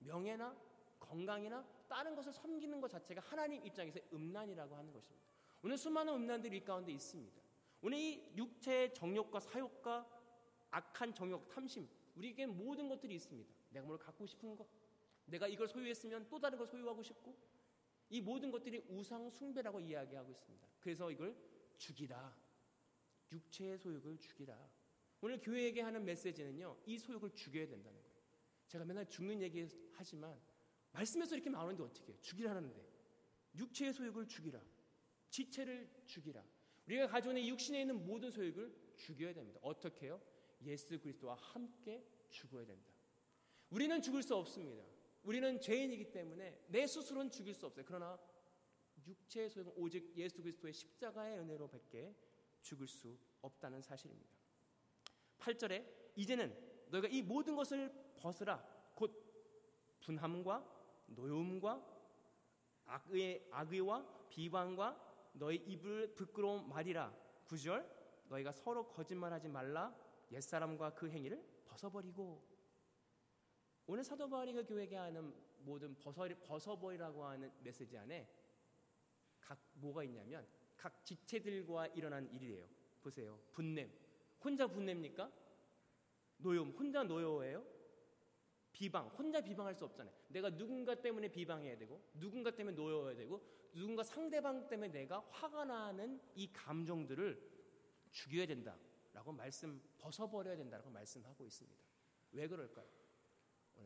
명예나 0.00 0.69
건강이나 1.00 1.66
다른 1.88 2.14
것을 2.14 2.32
섬기는 2.32 2.80
것 2.80 2.88
자체가 2.88 3.20
하나님 3.20 3.64
입장에서 3.66 3.98
음란이라고 4.12 4.76
하는 4.76 4.92
것입니다. 4.92 5.26
오늘 5.62 5.76
수많은 5.76 6.14
음란들이 6.14 6.58
이 6.58 6.64
가운데 6.64 6.92
있습니다. 6.92 7.42
오늘 7.82 7.98
이 7.98 8.32
육체의 8.36 8.94
정욕과 8.94 9.40
사욕과 9.40 10.06
악한 10.70 11.14
정욕, 11.14 11.48
탐심, 11.48 11.88
우리에게 12.14 12.46
모든 12.46 12.88
것들이 12.88 13.14
있습니다. 13.16 13.52
내가 13.70 13.86
뭘 13.86 13.98
갖고 13.98 14.26
싶은 14.26 14.56
것, 14.56 14.66
내가 15.24 15.48
이걸 15.48 15.66
소유했으면 15.66 16.28
또 16.28 16.38
다른 16.38 16.58
걸 16.58 16.66
소유하고 16.66 17.02
싶고, 17.02 17.36
이 18.10 18.20
모든 18.20 18.50
것들이 18.50 18.84
우상 18.88 19.30
숭배라고 19.30 19.80
이야기하고 19.80 20.30
있습니다. 20.30 20.68
그래서 20.80 21.10
이걸 21.10 21.36
죽이라. 21.76 22.36
육체의 23.32 23.78
소욕을 23.78 24.18
죽이라. 24.18 24.56
오늘 25.20 25.40
교회에게 25.40 25.82
하는 25.82 26.04
메시지는요, 26.04 26.76
이 26.86 26.98
소욕을 26.98 27.30
죽여야 27.34 27.66
된다는 27.66 28.00
거예요. 28.02 28.20
제가 28.68 28.84
맨날 28.84 29.08
죽는 29.08 29.40
얘기 29.42 29.68
하지만, 29.92 30.38
말씀에서 30.92 31.34
이렇게 31.34 31.50
나오는데 31.50 31.82
어떻게 31.82 32.12
해요? 32.12 32.18
죽이라는데. 32.20 32.90
육체의 33.56 33.92
소욕을 33.92 34.26
죽이라. 34.26 34.60
지체를 35.28 35.88
죽이라. 36.06 36.44
우리가 36.86 37.18
있는 37.18 37.46
육신에 37.46 37.80
있는 37.82 38.04
모든 38.04 38.30
소욕을 38.30 38.94
죽여야 38.96 39.32
됩니다. 39.32 39.60
어떻게 39.62 40.06
해요? 40.06 40.20
예수 40.62 40.98
그리스도와 40.98 41.34
함께 41.36 42.04
죽어야 42.28 42.66
된다. 42.66 42.92
우리는 43.70 44.02
죽을 44.02 44.22
수 44.22 44.34
없습니다. 44.34 44.84
우리는 45.22 45.60
죄인이기 45.60 46.10
때문에 46.10 46.64
내 46.68 46.86
스스로는 46.86 47.30
죽일 47.30 47.54
수 47.54 47.66
없어요. 47.66 47.84
그러나 47.86 48.18
육체의 49.06 49.48
소용은 49.50 49.72
오직 49.76 50.12
예수 50.16 50.42
그리스도의 50.42 50.72
십자가의 50.72 51.38
은혜로 51.38 51.68
밖에 51.68 52.14
죽을 52.60 52.86
수 52.86 53.18
없다는 53.42 53.82
사실입니다. 53.82 54.30
8절에 55.38 55.86
이제는 56.16 56.86
너희가 56.88 57.08
이 57.08 57.22
모든 57.22 57.54
것을 57.54 57.92
벗으라 58.16 58.60
곧 58.94 59.30
분함과 60.00 60.79
노여움과 61.10 61.84
악의, 62.86 63.48
악의와 63.50 64.28
비방과 64.30 65.30
너희 65.34 65.56
입을 65.56 66.14
부끄러운 66.14 66.68
말이라 66.68 67.14
9절 67.46 67.86
너희가 68.28 68.52
서로 68.52 68.88
거짓말하지 68.88 69.48
말라 69.48 69.94
옛사람과 70.30 70.94
그 70.94 71.08
행위를 71.08 71.44
벗어버리고 71.66 72.42
오늘 73.86 74.04
사도 74.04 74.28
바울이 74.28 74.52
그 74.52 74.64
교회에게 74.64 74.96
하는 74.96 75.34
모든 75.58 75.98
벗어, 75.98 76.28
벗어버리라고 76.44 77.24
하는 77.24 77.52
메시지 77.62 77.96
안에 77.98 78.28
각 79.40 79.58
뭐가 79.74 80.04
있냐면 80.04 80.46
각 80.76 81.04
지체들과 81.04 81.88
일어난 81.88 82.30
일이에요. 82.32 82.66
보세요. 83.02 83.38
분냄. 83.52 83.90
혼자 84.42 84.66
분냄니까? 84.66 85.30
노여움. 86.38 86.70
혼자 86.70 87.02
노여워해요? 87.02 87.64
비방. 88.80 89.08
혼자 89.08 89.42
비방할 89.42 89.74
수 89.74 89.84
없잖아요. 89.84 90.14
내가 90.28 90.48
누군가 90.56 90.94
때문에 90.94 91.28
비방해야 91.28 91.76
되고 91.76 92.00
누군가 92.14 92.50
때문에 92.50 92.74
노여워야 92.74 93.14
되고 93.14 93.42
누군가 93.74 94.02
상대방 94.02 94.66
때문에 94.68 94.90
내가 94.90 95.20
화가 95.28 95.66
나는 95.66 96.18
이 96.34 96.50
감정들을 96.50 97.38
죽여야 98.10 98.46
된다. 98.46 98.78
라고 99.12 99.32
말씀 99.32 99.82
벗어버려야 99.98 100.56
된다고 100.56 100.88
말씀하고 100.88 101.44
있습니다. 101.44 101.78
왜 102.32 102.48
그럴까요? 102.48 102.86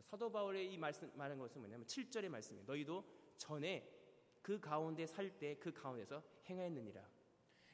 사도 0.05 0.31
바울의 0.31 0.73
이 0.73 0.79
말씀 0.79 1.11
말한 1.17 1.41
것은 1.41 1.61
뭐냐면 1.61 1.87
7절의 1.87 2.29
말씀이에요. 2.29 2.65
너희도 2.65 3.05
전에 3.37 3.91
그 4.43 4.61
가운데 4.61 5.07
살 5.07 5.29
때 5.41 5.57
그 5.59 5.73
가운데서 5.73 6.23
행하였느니라. 6.49 7.05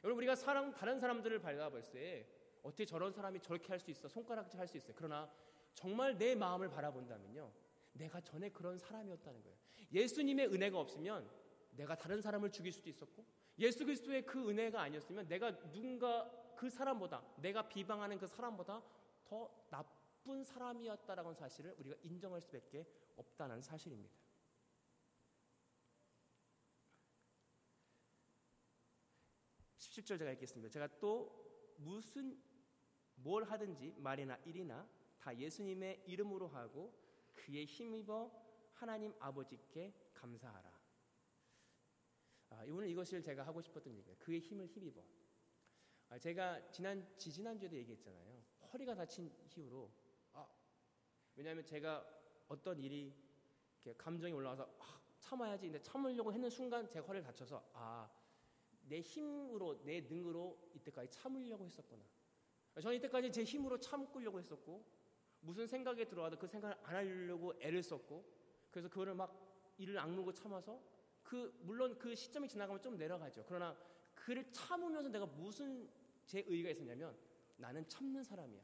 여러분 0.03 0.17
우리가 0.23 0.35
사람 0.35 0.71
다른 0.73 0.99
사람들을 0.99 1.37
발가볼 1.39 1.83
때 1.91 2.27
어떻게 2.63 2.83
저런 2.85 3.11
사람이 3.11 3.41
저렇게 3.41 3.67
할 3.67 3.79
수 3.79 3.91
있어? 3.91 4.07
손가락질 4.07 4.59
할 4.59 4.67
수 4.67 4.77
있어요. 4.77 4.93
그러나 4.97 5.31
정말 5.73 6.17
내 6.17 6.35
마음을 6.35 6.69
바라본다면요. 6.69 7.51
내가 7.93 8.21
전에 8.21 8.49
그런 8.49 8.77
사람이었다는 8.77 9.41
거예요. 9.41 9.57
예수님의 9.91 10.47
은혜가 10.47 10.79
없으면 10.79 11.29
내가 11.71 11.95
다른 11.95 12.21
사람을 12.21 12.51
죽일 12.51 12.71
수도 12.71 12.89
있었고 12.89 13.25
예수 13.59 13.85
그리스도의 13.85 14.25
그 14.25 14.49
은혜가 14.49 14.81
아니었으면 14.81 15.27
내가 15.27 15.57
누군가 15.71 16.29
그 16.55 16.69
사람보다 16.69 17.23
내가 17.37 17.67
비방하는 17.67 18.17
그 18.17 18.27
사람보다 18.27 18.81
더 19.23 19.67
나쁜 19.69 20.43
사람이었다라는 20.43 21.33
사실을 21.33 21.75
우리가 21.77 21.95
인정할 22.03 22.41
수밖에 22.41 22.85
없다는 23.15 23.61
사실입니다. 23.61 24.15
17절 29.77 30.19
제가 30.19 30.31
읽겠습니다. 30.33 30.69
제가 30.69 30.87
또 30.99 31.75
무슨 31.77 32.41
뭘 33.15 33.43
하든지 33.43 33.95
말이나 33.97 34.37
일이나 34.45 34.87
다 35.21 35.37
예수님의 35.37 36.03
이름으로 36.07 36.47
하고 36.47 36.91
그의 37.35 37.65
힘입어 37.65 38.31
하나님 38.73 39.13
아버지께 39.19 39.93
감사하라. 40.15 40.81
아, 42.49 42.63
오늘 42.67 42.89
이것을 42.89 43.21
제가 43.21 43.45
하고 43.45 43.61
싶었던 43.61 43.95
얘기예요. 43.95 44.17
그의 44.17 44.39
힘을 44.39 44.65
힘입어. 44.65 45.01
아, 46.09 46.17
제가 46.17 46.71
지난 46.71 47.07
지지난 47.17 47.59
주에도 47.59 47.75
얘기했잖아요. 47.77 48.43
허리가 48.73 48.95
다친 48.95 49.31
이후로 49.55 49.91
아, 50.33 50.47
왜냐하면 51.35 51.63
제가 51.65 52.03
어떤 52.47 52.79
일이 52.79 53.15
감정이 53.97 54.33
올라와서 54.33 54.63
아, 54.79 54.99
참아야지. 55.19 55.67
근데 55.67 55.81
참으려고 55.83 56.33
했는 56.33 56.49
순간 56.49 56.89
제 56.89 56.97
허리를 56.97 57.23
다쳐서 57.23 57.63
아, 57.73 58.09
내 58.81 58.99
힘으로 59.01 59.83
내 59.83 60.01
능으로 60.01 60.71
이때까지 60.73 61.11
참으려고 61.11 61.63
했었구나. 61.63 62.03
저는 62.81 62.97
이때까지 62.97 63.31
제 63.31 63.43
힘으로 63.43 63.79
참으려고 63.79 64.39
했었고 64.39 65.00
무슨 65.41 65.67
생각에 65.67 66.05
들어와도 66.05 66.37
그 66.37 66.47
생각을 66.47 66.77
안 66.83 66.95
하려고 66.95 67.53
애를 67.59 67.83
썼고 67.83 68.23
그래서 68.71 68.89
그거를 68.89 69.13
막 69.13 69.73
이를 69.77 69.97
악물고 69.97 70.33
참아서 70.33 70.81
그 71.23 71.57
물론 71.63 71.97
그 71.97 72.15
시점이 72.15 72.47
지나가면 72.47 72.81
좀 72.81 72.97
내려가죠. 72.97 73.43
그러나 73.47 73.75
그를 74.13 74.51
참으면서 74.51 75.09
내가 75.09 75.25
무슨 75.25 75.89
제 76.25 76.43
의의가 76.47 76.69
있었냐면 76.69 77.17
나는 77.57 77.87
참는 77.87 78.23
사람이야. 78.23 78.61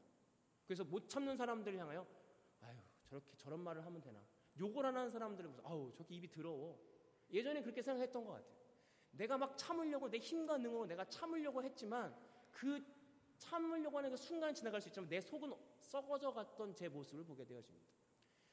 그래서 0.66 0.84
못 0.84 1.08
참는 1.08 1.36
사람들을 1.36 1.78
향하여 1.78 2.06
아유 2.60 2.76
저렇게 3.06 3.34
저런 3.36 3.60
말을 3.60 3.84
하면 3.84 4.00
되나 4.00 4.20
욕을 4.58 4.84
안 4.86 4.96
하는 4.96 5.10
사람들은 5.10 5.50
무슨 5.50 5.64
아우 5.66 5.92
저렇게 5.94 6.14
입이 6.14 6.30
더러워 6.30 6.78
예전에 7.30 7.62
그렇게 7.62 7.82
생각했던 7.82 8.24
것 8.24 8.32
같아요. 8.32 8.58
내가 9.12 9.38
막 9.38 9.56
참으려고 9.56 10.08
내 10.08 10.18
힘과 10.18 10.58
능으로 10.58 10.86
내가 10.86 11.04
참으려고 11.06 11.62
했지만 11.62 12.14
그 12.52 12.84
참으려고 13.38 13.98
하는 13.98 14.10
그 14.10 14.16
순간 14.16 14.54
지나갈 14.54 14.80
수 14.80 14.88
있지만 14.88 15.08
내 15.08 15.20
속은 15.20 15.52
썩어져 15.88 16.32
갔던 16.32 16.74
제 16.74 16.88
모습을 16.88 17.24
보게 17.24 17.44
되어집니다. 17.44 17.88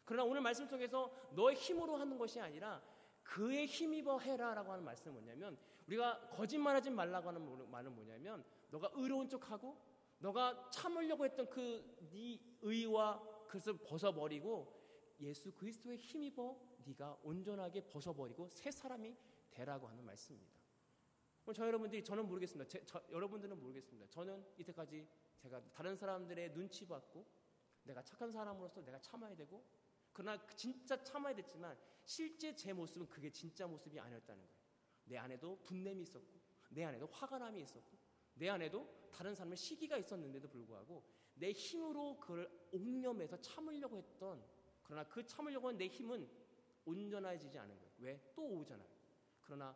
그러나 0.06 0.24
오늘 0.24 0.42
말씀 0.42 0.65
속에서 0.68 1.12
너의 1.32 1.56
힘으로 1.56 1.98
하는 1.98 2.18
것이 2.18 2.39
아니라 2.39 2.82
그의 3.24 3.65
힘입어 3.65 4.20
해라라고 4.20 4.72
하는 4.72 4.84
말씀은 4.84 5.13
뭐냐면 5.13 5.58
우리가 5.88 6.30
거짓말하지 6.30 6.92
말라고 6.92 7.30
하는 7.30 7.72
말은 7.72 7.94
뭐냐면 7.94 8.44
너가 8.70 8.92
의로운 8.94 9.27
척하고 9.27 9.77
너가 10.20 10.70
참으려고 10.72 11.25
했던 11.25 11.50
그 11.50 11.96
네 12.12 12.39
의와 12.62 13.22
그것을 13.48 13.77
벗어버리고 13.77 14.74
예수 15.22 15.51
그리스도의 15.51 15.98
힘입어 15.98 16.58
네가 16.86 17.20
온전하게 17.24 17.82
벗어버리고 17.88 18.50
새 18.50 18.72
사람이 18.72 19.15
되라고 19.51 19.88
하는 19.88 20.04
말씀입니다. 20.06 20.56
저 21.54 21.65
여러분들이 21.65 22.04
저는 22.04 22.27
모르겠습니다. 22.27 22.68
제, 22.68 22.84
저, 22.86 23.01
여러분들은 23.12 23.60
모르겠습니다. 23.60 24.08
저는 24.10 24.44
이때까지 24.58 25.08
제가 25.38 25.62
다른 25.72 25.96
사람들의 25.96 26.54
눈치 26.54 26.88
받고 26.88 27.25
내가 27.84 28.01
착한 28.04 28.32
사람으로서 28.32 28.84
내가 28.84 29.00
참아야 29.00 29.36
되고 29.36 29.63
그러나 30.13 30.46
진짜 30.56 31.01
참아야 31.04 31.36
됐지만 31.36 31.78
실제 32.04 32.56
제 32.56 32.74
모습은 32.74 33.08
그게 33.10 33.30
진짜 33.30 33.67
모습이 33.67 34.00
아니었다는 34.00 34.41
거예요. 34.41 34.56
내 35.06 35.17
안에도 35.17 35.62
분냄이 35.63 36.02
있었고 36.04 36.39
내 36.69 36.84
안에도 36.84 37.08
화가 37.08 37.38
남이 37.38 37.62
있었고 37.62 37.98
내 38.34 38.50
안에도 38.50 39.10
다른 39.12 39.36
사람의 39.36 39.58
시기가 39.58 39.98
있었는데도 39.98 40.50
불구하고 40.50 41.04
내 41.36 41.52
힘으로 41.52 42.17
그걸 42.19 42.50
옥념해서 42.71 43.39
참으려고 43.41 43.98
했던 43.98 44.43
그러나 44.84 45.08
그 45.08 45.26
참으려고 45.26 45.67
한 45.67 45.78
내 45.78 45.88
힘은 45.88 46.28
온전해지지 46.86 47.58
않은 47.58 47.80
거예요. 47.80 47.93
왜? 47.98 48.32
또 48.36 48.43
오잖아요. 48.43 48.88
그러나 49.41 49.76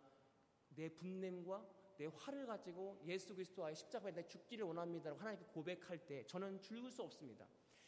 내 0.75 0.89
분냄과 0.89 1.67
내 1.99 2.05
화를 2.05 2.45
가지고 2.47 2.97
예수 3.05 3.35
그리스도와의 3.35 3.75
십자가에 3.75 4.13
내 4.13 4.25
죽기를 4.25 4.65
원합니다라고 4.65 5.19
하나님께 5.19 5.45
고백할 5.51 6.05
때 6.05 6.25
저는 6.27 6.61
죽을 6.61 6.89
수 6.89 7.03
없습니다. 7.03 7.45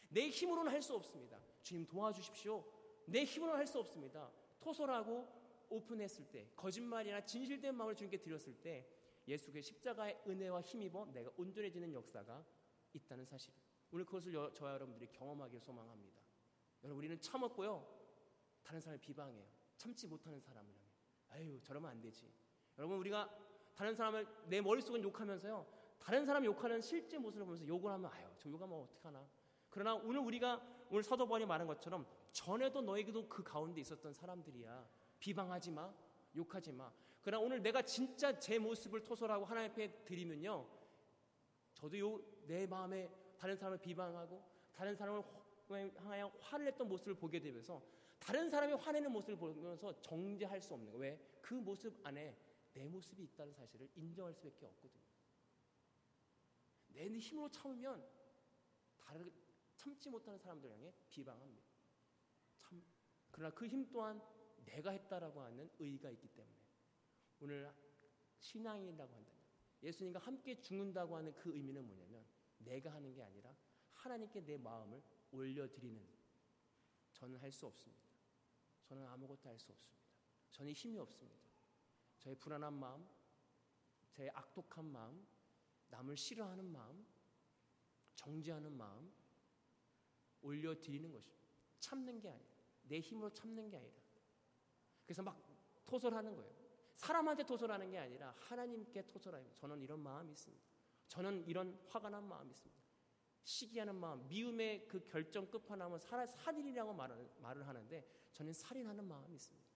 내 0.10 0.28
힘으로는 0.28 0.70
할 0.70 0.82
수 0.82 0.94
없습니다. 0.96 1.40
주님 1.64 1.88
도와주십시오. 1.88 2.62
내 3.06 3.24
힘으로는 3.24 3.58
할 3.58 3.66
수 3.66 3.80
없습니다. 3.80 4.30
토설하고 4.60 5.26
오픈했을 5.70 6.26
때 6.30 6.52
거짓말이나 6.58 7.26
진실된 7.26 7.74
마음을 7.74 7.96
주님께 7.96 8.18
드렸을 8.18 8.54
때 8.62 8.86
예수의 9.30 9.64
십자가의 9.64 10.22
은혜와 10.28 10.62
힘입어 10.62 11.06
내가 11.14 11.32
온전해지는 11.38 11.94
역사가 11.94 12.46
있다는 12.92 13.24
사실. 13.26 13.54
오늘 13.92 14.04
그것을 14.04 14.34
여, 14.34 14.52
저와 14.52 14.74
여러분들이 14.74 15.10
경험하길 15.14 15.62
소망합니다. 15.62 16.22
여러분 16.84 16.98
우리는 16.98 17.18
참았고요. 17.18 18.02
다른 18.62 18.82
사람을 18.82 19.00
비방해요. 19.00 19.48
참지 19.78 20.06
못하는 20.06 20.42
사람을. 20.42 20.70
아유 21.30 21.62
저러면 21.64 21.92
안 21.92 22.02
되지. 22.02 22.30
여러분 22.78 22.98
우리가 22.98 23.51
다른 23.76 23.96
사람을 23.96 24.28
내 24.48 24.62
머릿속은 24.62 25.04
욕하면서요. 25.04 25.66
다른 26.00 26.26
사람 26.26 26.44
욕하는 26.46 26.82
실제 26.82 27.18
모습을 27.18 27.46
보면서 27.46 27.66
욕을 27.68 27.92
하면 27.92 28.12
아유 28.12 28.28
저 28.38 28.50
욕하면 28.50 28.82
어떡하나. 28.82 29.28
그러나 29.70 29.96
오늘 29.96 30.20
우리가 30.20 30.62
오늘 30.90 31.04
사도 31.04 31.28
바울이 31.28 31.46
말한 31.46 31.68
것처럼 31.68 32.06
전에도 32.32 32.82
너에게도 32.82 33.28
그 33.28 33.44
가운데 33.44 33.80
있었던 33.82 34.14
사람들이야. 34.14 34.88
비방하지 35.20 35.72
마. 35.72 35.94
욕하지 36.36 36.72
마. 36.74 36.92
그러나 37.22 37.44
오늘 37.44 37.62
내가 37.62 37.82
진짜 37.82 38.38
제 38.40 38.58
모습을 38.58 39.04
토설하고 39.04 39.46
하나님 39.46 39.72
앞에 39.72 40.04
드리면요. 40.04 40.68
저도 41.74 41.98
요, 42.00 42.20
내 42.48 42.66
마음에 42.66 43.10
다른 43.38 43.56
사람을 43.56 43.78
비방하고 43.80 44.44
다른 44.74 44.96
사람을 44.96 45.24
향하여 45.98 46.32
화를 46.42 46.66
냈던 46.66 46.88
모습을 46.88 47.16
보게 47.16 47.40
되면서 47.40 47.82
다른 48.20 48.50
사람이 48.50 48.74
화내는 48.74 49.12
모습을 49.12 49.38
보면서 49.38 50.00
정죄할 50.02 50.62
수 50.62 50.74
없는 50.74 50.92
거예요. 50.92 51.02
왜? 51.02 51.20
그 51.42 51.54
모습 51.56 51.96
안에 52.06 52.36
내 52.74 52.88
모습이 52.88 53.24
있다는 53.24 53.54
사실을 53.54 53.90
인정할 53.96 54.34
수밖에 54.34 54.66
없거든요. 54.66 55.04
내 56.88 57.08
힘으로 57.08 57.50
참으면 57.50 58.08
다른 58.98 59.32
참지 59.76 60.10
못하는 60.10 60.38
사람들 60.40 60.70
향해 60.72 60.94
비방합니다. 61.10 61.68
참 62.58 62.84
그러나 63.32 63.54
그 63.54 63.68
힘 63.68 63.90
또한 63.92 64.22
내가 64.66 64.92
했다라고 64.92 65.42
하는 65.42 65.70
의의가 65.80 66.10
있기 66.12 66.28
때문에 66.30 66.56
오늘 67.40 67.74
신앙이라고 68.40 69.14
한다면 69.16 69.42
예수님과 69.84 70.20
함께 70.20 70.60
죽는다고 70.62 71.18
하는 71.18 71.34
그 71.36 71.54
의미는 71.56 71.86
뭐냐면 71.86 72.24
내가 72.60 72.94
하는 72.94 73.14
게 73.14 73.24
아니라 73.24 73.56
하나님께 73.94 74.42
내 74.46 74.58
마음을 74.58 75.02
올려드리는 75.32 76.08
저는 77.14 77.38
할 77.40 77.52
수 77.52 77.66
없습니다. 77.68 78.10
저는 78.84 79.06
아무것도 79.08 79.50
할 79.50 79.58
수 79.60 79.72
없습니다. 79.72 80.02
저는 80.52 80.74
힘이 80.74 81.00
없습니다. 81.00 81.51
저의 82.22 82.36
불안한 82.36 82.74
마음, 82.74 83.08
제 84.12 84.30
악독한 84.34 84.86
마음, 84.86 85.26
남을 85.90 86.16
싫어하는 86.16 86.72
마음, 86.72 87.06
정죄하는 88.16 88.78
마음 88.78 89.12
올려드리는 90.42 91.12
것입니다. 91.12 91.42
참는 91.80 92.20
게 92.20 92.30
아니라 92.30 92.46
내 92.84 93.00
힘으로 93.00 93.32
참는 93.34 93.70
게 93.70 93.78
아니라 93.78 93.96
그래서 95.04 95.24
막 95.24 95.42
토설하는 95.86 96.36
거예요. 96.36 96.54
사람한테 96.96 97.44
토설하는 97.44 97.90
게 97.90 97.98
아니라 97.98 98.36
하나님께 98.38 99.08
토설하는 99.08 99.54
저는 99.56 99.82
이런 99.82 100.00
마음이 100.00 100.32
있습니다. 100.32 100.64
저는 101.08 101.48
이런 101.48 101.80
화가 101.88 102.10
난 102.10 102.24
마음이 102.24 102.52
있습니다. 102.52 102.82
시기하는 103.44 103.96
마음, 103.96 104.28
미움의 104.28 104.88
그 104.88 105.04
결정 105.08 105.50
끝판왕은 105.50 105.98
살인이라고 106.00 106.94
말을 106.94 107.68
하는데 107.68 108.08
저는 108.34 108.54
살인하는 108.54 109.04
마음이 109.04 109.36
있습니다. 109.36 109.68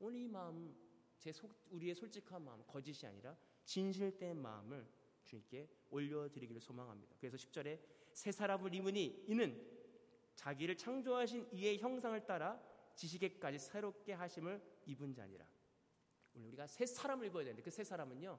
오늘 0.00 0.20
이 0.20 0.28
마음, 0.28 0.76
제 1.24 1.32
속, 1.32 1.50
우리의 1.70 1.94
솔직한 1.94 2.44
마음, 2.44 2.62
거짓이 2.66 3.06
아니라 3.06 3.34
진실된 3.64 4.36
마음을 4.36 4.86
주님께 5.24 5.66
올려드리기를 5.88 6.60
소망합니다. 6.60 7.16
그래서 7.18 7.38
10절에 7.38 7.80
새 8.12 8.30
사람을 8.30 8.74
입으니 8.74 9.24
이는 9.26 9.58
자기를 10.34 10.76
창조하신 10.76 11.48
이의 11.50 11.78
형상을 11.78 12.26
따라 12.26 12.62
지식에까지 12.94 13.58
새롭게 13.58 14.12
하심을 14.12 14.62
입은 14.84 15.14
자니라. 15.14 15.48
오늘 16.34 16.48
우리가 16.48 16.66
새 16.66 16.84
사람을 16.84 17.28
입어야 17.28 17.44
되는데 17.44 17.62
그 17.62 17.70
새 17.70 17.82
사람은요 17.82 18.38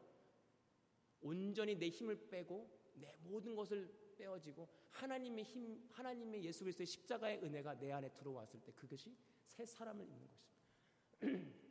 온전히 1.21 1.73
내 1.73 1.89
힘을 1.89 2.29
빼고 2.29 2.69
내 2.93 3.15
모든 3.23 3.55
것을 3.55 4.13
빼어지고 4.15 4.69
하나님의 4.91 5.43
힘, 5.43 5.89
하나님의 5.89 6.43
예수 6.43 6.63
그리스도의 6.63 6.85
십자가의 6.85 7.43
은혜가 7.43 7.79
내 7.79 7.91
안에 7.91 8.09
들어왔을 8.09 8.59
때 8.61 8.71
그것이 8.73 9.17
새 9.47 9.65
사람을 9.65 10.05
입는 10.05 10.27
것입니다. 10.27 11.55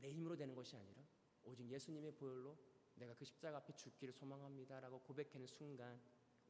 내 0.00 0.12
힘으로 0.12 0.36
되는 0.36 0.54
것이 0.54 0.76
아니라 0.76 1.02
오직 1.44 1.68
예수님의 1.68 2.12
보혈로 2.12 2.56
내가 2.94 3.14
그 3.14 3.24
십자가 3.24 3.58
앞에 3.58 3.72
죽기를 3.74 4.12
소망합니다라고 4.12 5.00
고백하는 5.00 5.46
순간 5.46 6.00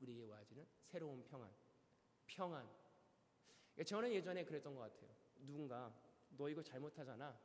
우리에게 0.00 0.22
와지는 0.24 0.66
새로운 0.84 1.22
평안. 1.24 1.50
평안. 2.26 2.68
그러니까 3.74 3.84
저는 3.84 4.12
예전에 4.12 4.44
그랬던 4.44 4.74
것 4.74 4.80
같아요. 4.80 5.10
누군가 5.40 5.94
너 6.30 6.48
이거 6.48 6.62
잘못하잖아. 6.62 7.38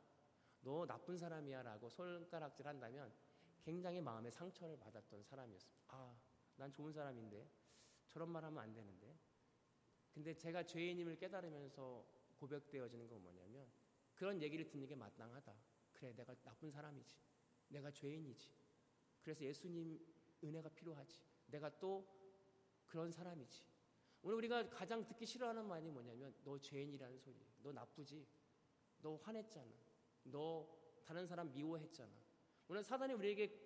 너 0.60 0.86
나쁜 0.86 1.16
사람이야라고 1.16 1.90
손가락질 1.90 2.66
한다면 2.66 3.12
굉장히 3.62 4.00
마음의 4.00 4.30
상처를 4.30 4.78
받았던 4.78 5.22
사람이었어요. 5.22 5.74
아, 5.88 6.16
난 6.56 6.72
좋은 6.72 6.92
사람인데 6.92 7.46
저런 8.08 8.30
말 8.30 8.44
하면 8.44 8.62
안 8.62 8.72
되는데. 8.72 9.14
근데 10.12 10.34
제가 10.34 10.64
죄인임을 10.64 11.16
깨달으면서 11.16 12.04
고백되어지는 12.36 13.08
건 13.08 13.22
뭐냐면 13.22 13.66
그런 14.14 14.40
얘기를 14.40 14.66
듣는 14.66 14.86
게 14.86 14.94
마땅하다. 14.94 15.54
그래, 16.04 16.12
내가 16.12 16.34
나쁜 16.42 16.70
사람이지. 16.70 17.16
내가 17.68 17.90
죄인이지. 17.90 18.52
그래서 19.22 19.42
예수님 19.42 19.98
은혜가 20.44 20.68
필요하지. 20.68 21.18
내가 21.46 21.78
또 21.78 22.06
그런 22.84 23.10
사람이지. 23.10 23.64
오늘 24.20 24.36
우리가 24.36 24.68
가장 24.68 25.06
듣기 25.06 25.24
싫어하는 25.24 25.66
말이 25.66 25.90
뭐냐면 25.90 26.34
너 26.44 26.58
죄인이라는 26.58 27.18
소리예요. 27.18 27.46
너 27.62 27.72
나쁘지. 27.72 28.26
너 29.00 29.16
화냈잖아. 29.16 29.72
너 30.24 30.68
다른 31.06 31.26
사람 31.26 31.50
미워했잖아. 31.54 32.12
오늘 32.68 32.84
사단이 32.84 33.14
우리에게 33.14 33.58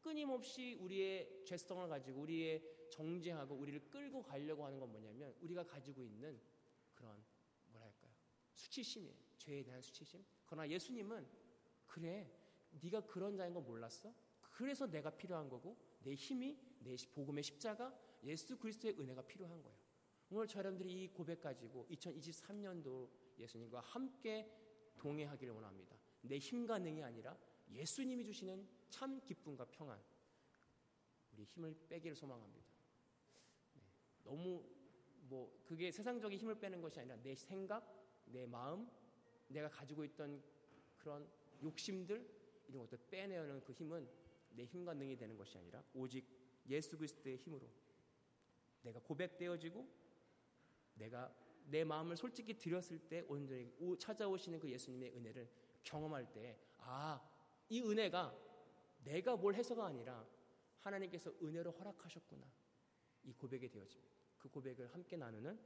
끊임없이 0.00 0.74
우리의 0.80 1.44
죄성을 1.44 1.88
가지고 1.88 2.22
우리의 2.22 2.88
정죄하고 2.90 3.54
우리를 3.54 3.88
끌고 3.88 4.24
가려고 4.24 4.66
하는 4.66 4.80
건 4.80 4.90
뭐냐면 4.90 5.32
우리가 5.40 5.64
가지고 5.64 6.02
있는 6.02 6.40
그런 6.94 7.24
뭐랄까요 7.66 8.12
수치심이에요. 8.54 9.16
죄에 9.36 9.62
대한 9.62 9.80
수치심. 9.80 10.24
그러나 10.44 10.68
예수님은 10.68 11.47
그래 11.88 12.30
네가 12.80 13.00
그런 13.06 13.36
자인 13.36 13.52
거 13.52 13.60
몰랐어? 13.60 14.14
그래서 14.50 14.86
내가 14.86 15.10
필요한 15.10 15.48
거고 15.48 15.76
내 16.00 16.14
힘이 16.14 16.58
내 16.80 16.96
복음의 17.14 17.42
십자가 17.42 17.96
예수 18.24 18.56
그리스도의 18.58 18.98
은혜가 18.98 19.22
필요한 19.22 19.62
거예요. 19.62 19.78
오늘 20.30 20.46
저 20.46 20.58
여러분들이 20.58 21.04
이 21.04 21.08
고백 21.08 21.40
가지고 21.40 21.86
2023년도 21.90 23.08
예수님과 23.38 23.80
함께 23.80 24.50
동행하기를 24.98 25.54
원합니다. 25.54 25.96
내 26.20 26.38
힘과 26.38 26.78
능이 26.78 27.02
아니라 27.02 27.36
예수님이 27.70 28.24
주시는 28.24 28.68
참 28.90 29.20
기쁨과 29.24 29.66
평안. 29.66 30.00
우리 31.32 31.44
힘을 31.44 31.74
빼기를 31.88 32.16
소망합니다. 32.16 32.66
네, 33.74 33.82
너무 34.24 34.64
뭐 35.20 35.62
그게 35.64 35.90
세상적인 35.90 36.38
힘을 36.38 36.58
빼는 36.58 36.80
것이 36.80 36.98
아니라 37.00 37.16
내 37.16 37.34
생각, 37.34 37.86
내 38.26 38.46
마음, 38.46 38.90
내가 39.48 39.68
가지고 39.68 40.04
있던 40.04 40.42
그런 40.98 41.30
욕심들 41.62 42.26
이런 42.68 42.82
것들 42.82 42.98
빼내는 43.10 43.64
그 43.64 43.72
힘은 43.72 44.08
내 44.50 44.64
힘과 44.64 44.94
능이 44.94 45.16
되는 45.16 45.36
것이 45.36 45.56
아니라 45.58 45.82
오직 45.94 46.26
예수 46.68 46.96
그리스도의 46.96 47.36
힘으로 47.36 47.68
내가 48.82 49.00
고백되어지고 49.00 49.88
내가 50.94 51.34
내 51.66 51.84
마음을 51.84 52.16
솔직히 52.16 52.56
드렸을 52.56 52.98
때 52.98 53.24
온전히 53.28 53.70
찾아오시는 53.98 54.58
그 54.58 54.70
예수님의 54.70 55.14
은혜를 55.14 55.50
경험할 55.82 56.32
때, 56.32 56.58
아, 56.78 57.20
이 57.68 57.82
은혜가 57.82 58.36
내가 59.04 59.36
뭘 59.36 59.54
해서가 59.54 59.86
아니라 59.86 60.26
하나님께서 60.80 61.32
은혜로 61.42 61.72
허락하셨구나. 61.72 62.50
이 63.24 63.32
고백이 63.32 63.68
되어집니다. 63.68 64.16
그 64.38 64.48
고백을 64.48 64.92
함께 64.94 65.16
나누는 65.16 65.58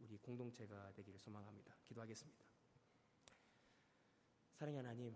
우리 0.00 0.16
공동체가 0.18 0.92
되기를 0.94 1.18
소망합니다. 1.18 1.76
기도하겠습니다. 1.86 2.44
사랑의 4.54 4.78
하나님, 4.78 5.14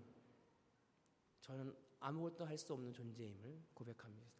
저는 1.48 1.74
아무것도 2.00 2.44
할 2.44 2.58
수 2.58 2.74
없는 2.74 2.92
존재임을 2.92 3.62
고백합니다. 3.72 4.30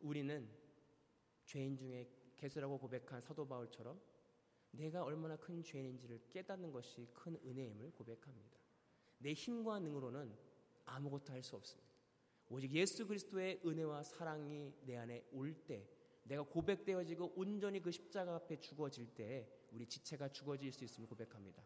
우리는 0.00 0.50
죄인 1.46 1.76
중에 1.76 2.10
개수라고 2.36 2.76
고백한 2.76 3.20
사도 3.20 3.46
바울처럼 3.46 4.00
내가 4.72 5.04
얼마나 5.04 5.36
큰 5.36 5.62
죄인인지를 5.62 6.26
깨닫는 6.28 6.72
것이 6.72 7.06
큰 7.14 7.36
은혜임을 7.44 7.92
고백합니다. 7.92 8.58
내 9.18 9.32
힘과 9.32 9.78
능으로는 9.78 10.36
아무것도 10.86 11.32
할 11.32 11.40
수 11.44 11.54
없습니다. 11.54 11.88
오직 12.48 12.72
예수 12.72 13.06
그리스도의 13.06 13.60
은혜와 13.64 14.02
사랑이 14.02 14.74
내 14.82 14.96
안에 14.96 15.24
올 15.30 15.54
때, 15.54 15.88
내가 16.24 16.42
고백되어지고 16.42 17.34
온전히 17.36 17.80
그 17.80 17.92
십자가 17.92 18.34
앞에 18.34 18.58
죽어질 18.58 19.14
때, 19.14 19.48
우리 19.70 19.86
지체가 19.86 20.30
죽어질 20.30 20.72
수 20.72 20.82
있음을 20.82 21.08
고백합니다. 21.08 21.62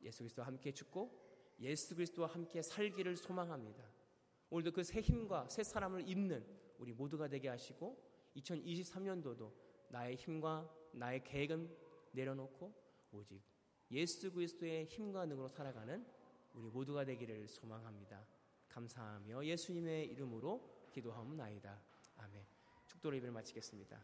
예수 0.00 0.20
그리스도와 0.20 0.46
함께 0.46 0.72
죽고 0.72 1.29
예수 1.60 1.94
그리스도와 1.94 2.28
함께 2.28 2.62
살기를 2.62 3.16
소망합니다. 3.16 3.84
오늘도 4.50 4.72
그 4.72 4.82
새 4.82 5.00
힘과 5.00 5.48
새 5.48 5.62
사람을 5.62 6.08
입는 6.08 6.44
우리 6.78 6.92
모두가 6.92 7.28
되게 7.28 7.48
하시고 7.48 7.96
2023년도도 8.36 9.52
나의 9.90 10.16
힘과 10.16 10.68
나의 10.92 11.22
계획은 11.24 11.70
내려놓고 12.12 12.72
오직 13.12 13.42
예수 13.90 14.32
그리스도의 14.32 14.86
힘과 14.86 15.26
능으로 15.26 15.48
살아가는 15.48 16.04
우리 16.54 16.68
모두가 16.68 17.04
되기를 17.04 17.46
소망합니다. 17.48 18.24
감사하며 18.68 19.44
예수님의 19.44 20.06
이름으로 20.06 20.88
기도하옵나이다. 20.92 21.80
아멘. 22.16 22.44
축도로 22.86 23.16
예배를 23.16 23.32
마치겠습니다. 23.32 24.00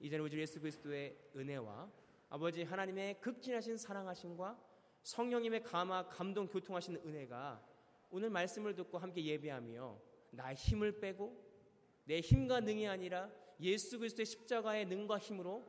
이제는 0.00 0.24
우리 0.24 0.38
예수 0.38 0.60
그리스도의 0.60 1.32
은혜와 1.36 1.90
아버지 2.30 2.62
하나님의 2.62 3.20
극진하신 3.20 3.76
사랑하심과 3.76 4.69
성령님의 5.02 5.62
감화 5.62 6.08
감동 6.08 6.46
교통하시는 6.46 7.00
은혜가 7.04 7.64
오늘 8.10 8.30
말씀을 8.30 8.74
듣고 8.74 8.98
함께 8.98 9.24
예배하며 9.24 10.00
나의 10.32 10.56
힘을 10.56 11.00
빼고 11.00 11.50
내 12.04 12.20
힘과 12.20 12.60
능이 12.60 12.88
아니라 12.88 13.30
예수 13.60 13.98
그리스도의 13.98 14.26
십자가의 14.26 14.86
능과 14.86 15.18
힘으로 15.18 15.64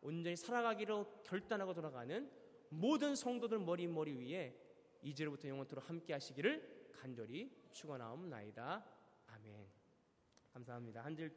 온전히 0.00 0.36
살아가기로 0.36 1.22
결단하고 1.24 1.74
돌아가는 1.74 2.30
모든 2.68 3.16
성도들 3.16 3.58
머리 3.58 3.86
머리 3.86 4.12
위에 4.12 4.54
이제로부터 5.02 5.48
영원토록 5.48 5.88
함께 5.88 6.12
하시기를 6.12 6.90
간절히 6.92 7.50
축원하옵나이다. 7.72 8.84
아멘. 9.28 9.66
감사합니다. 10.52 11.04
한줄 11.04 11.30
동안 11.30 11.34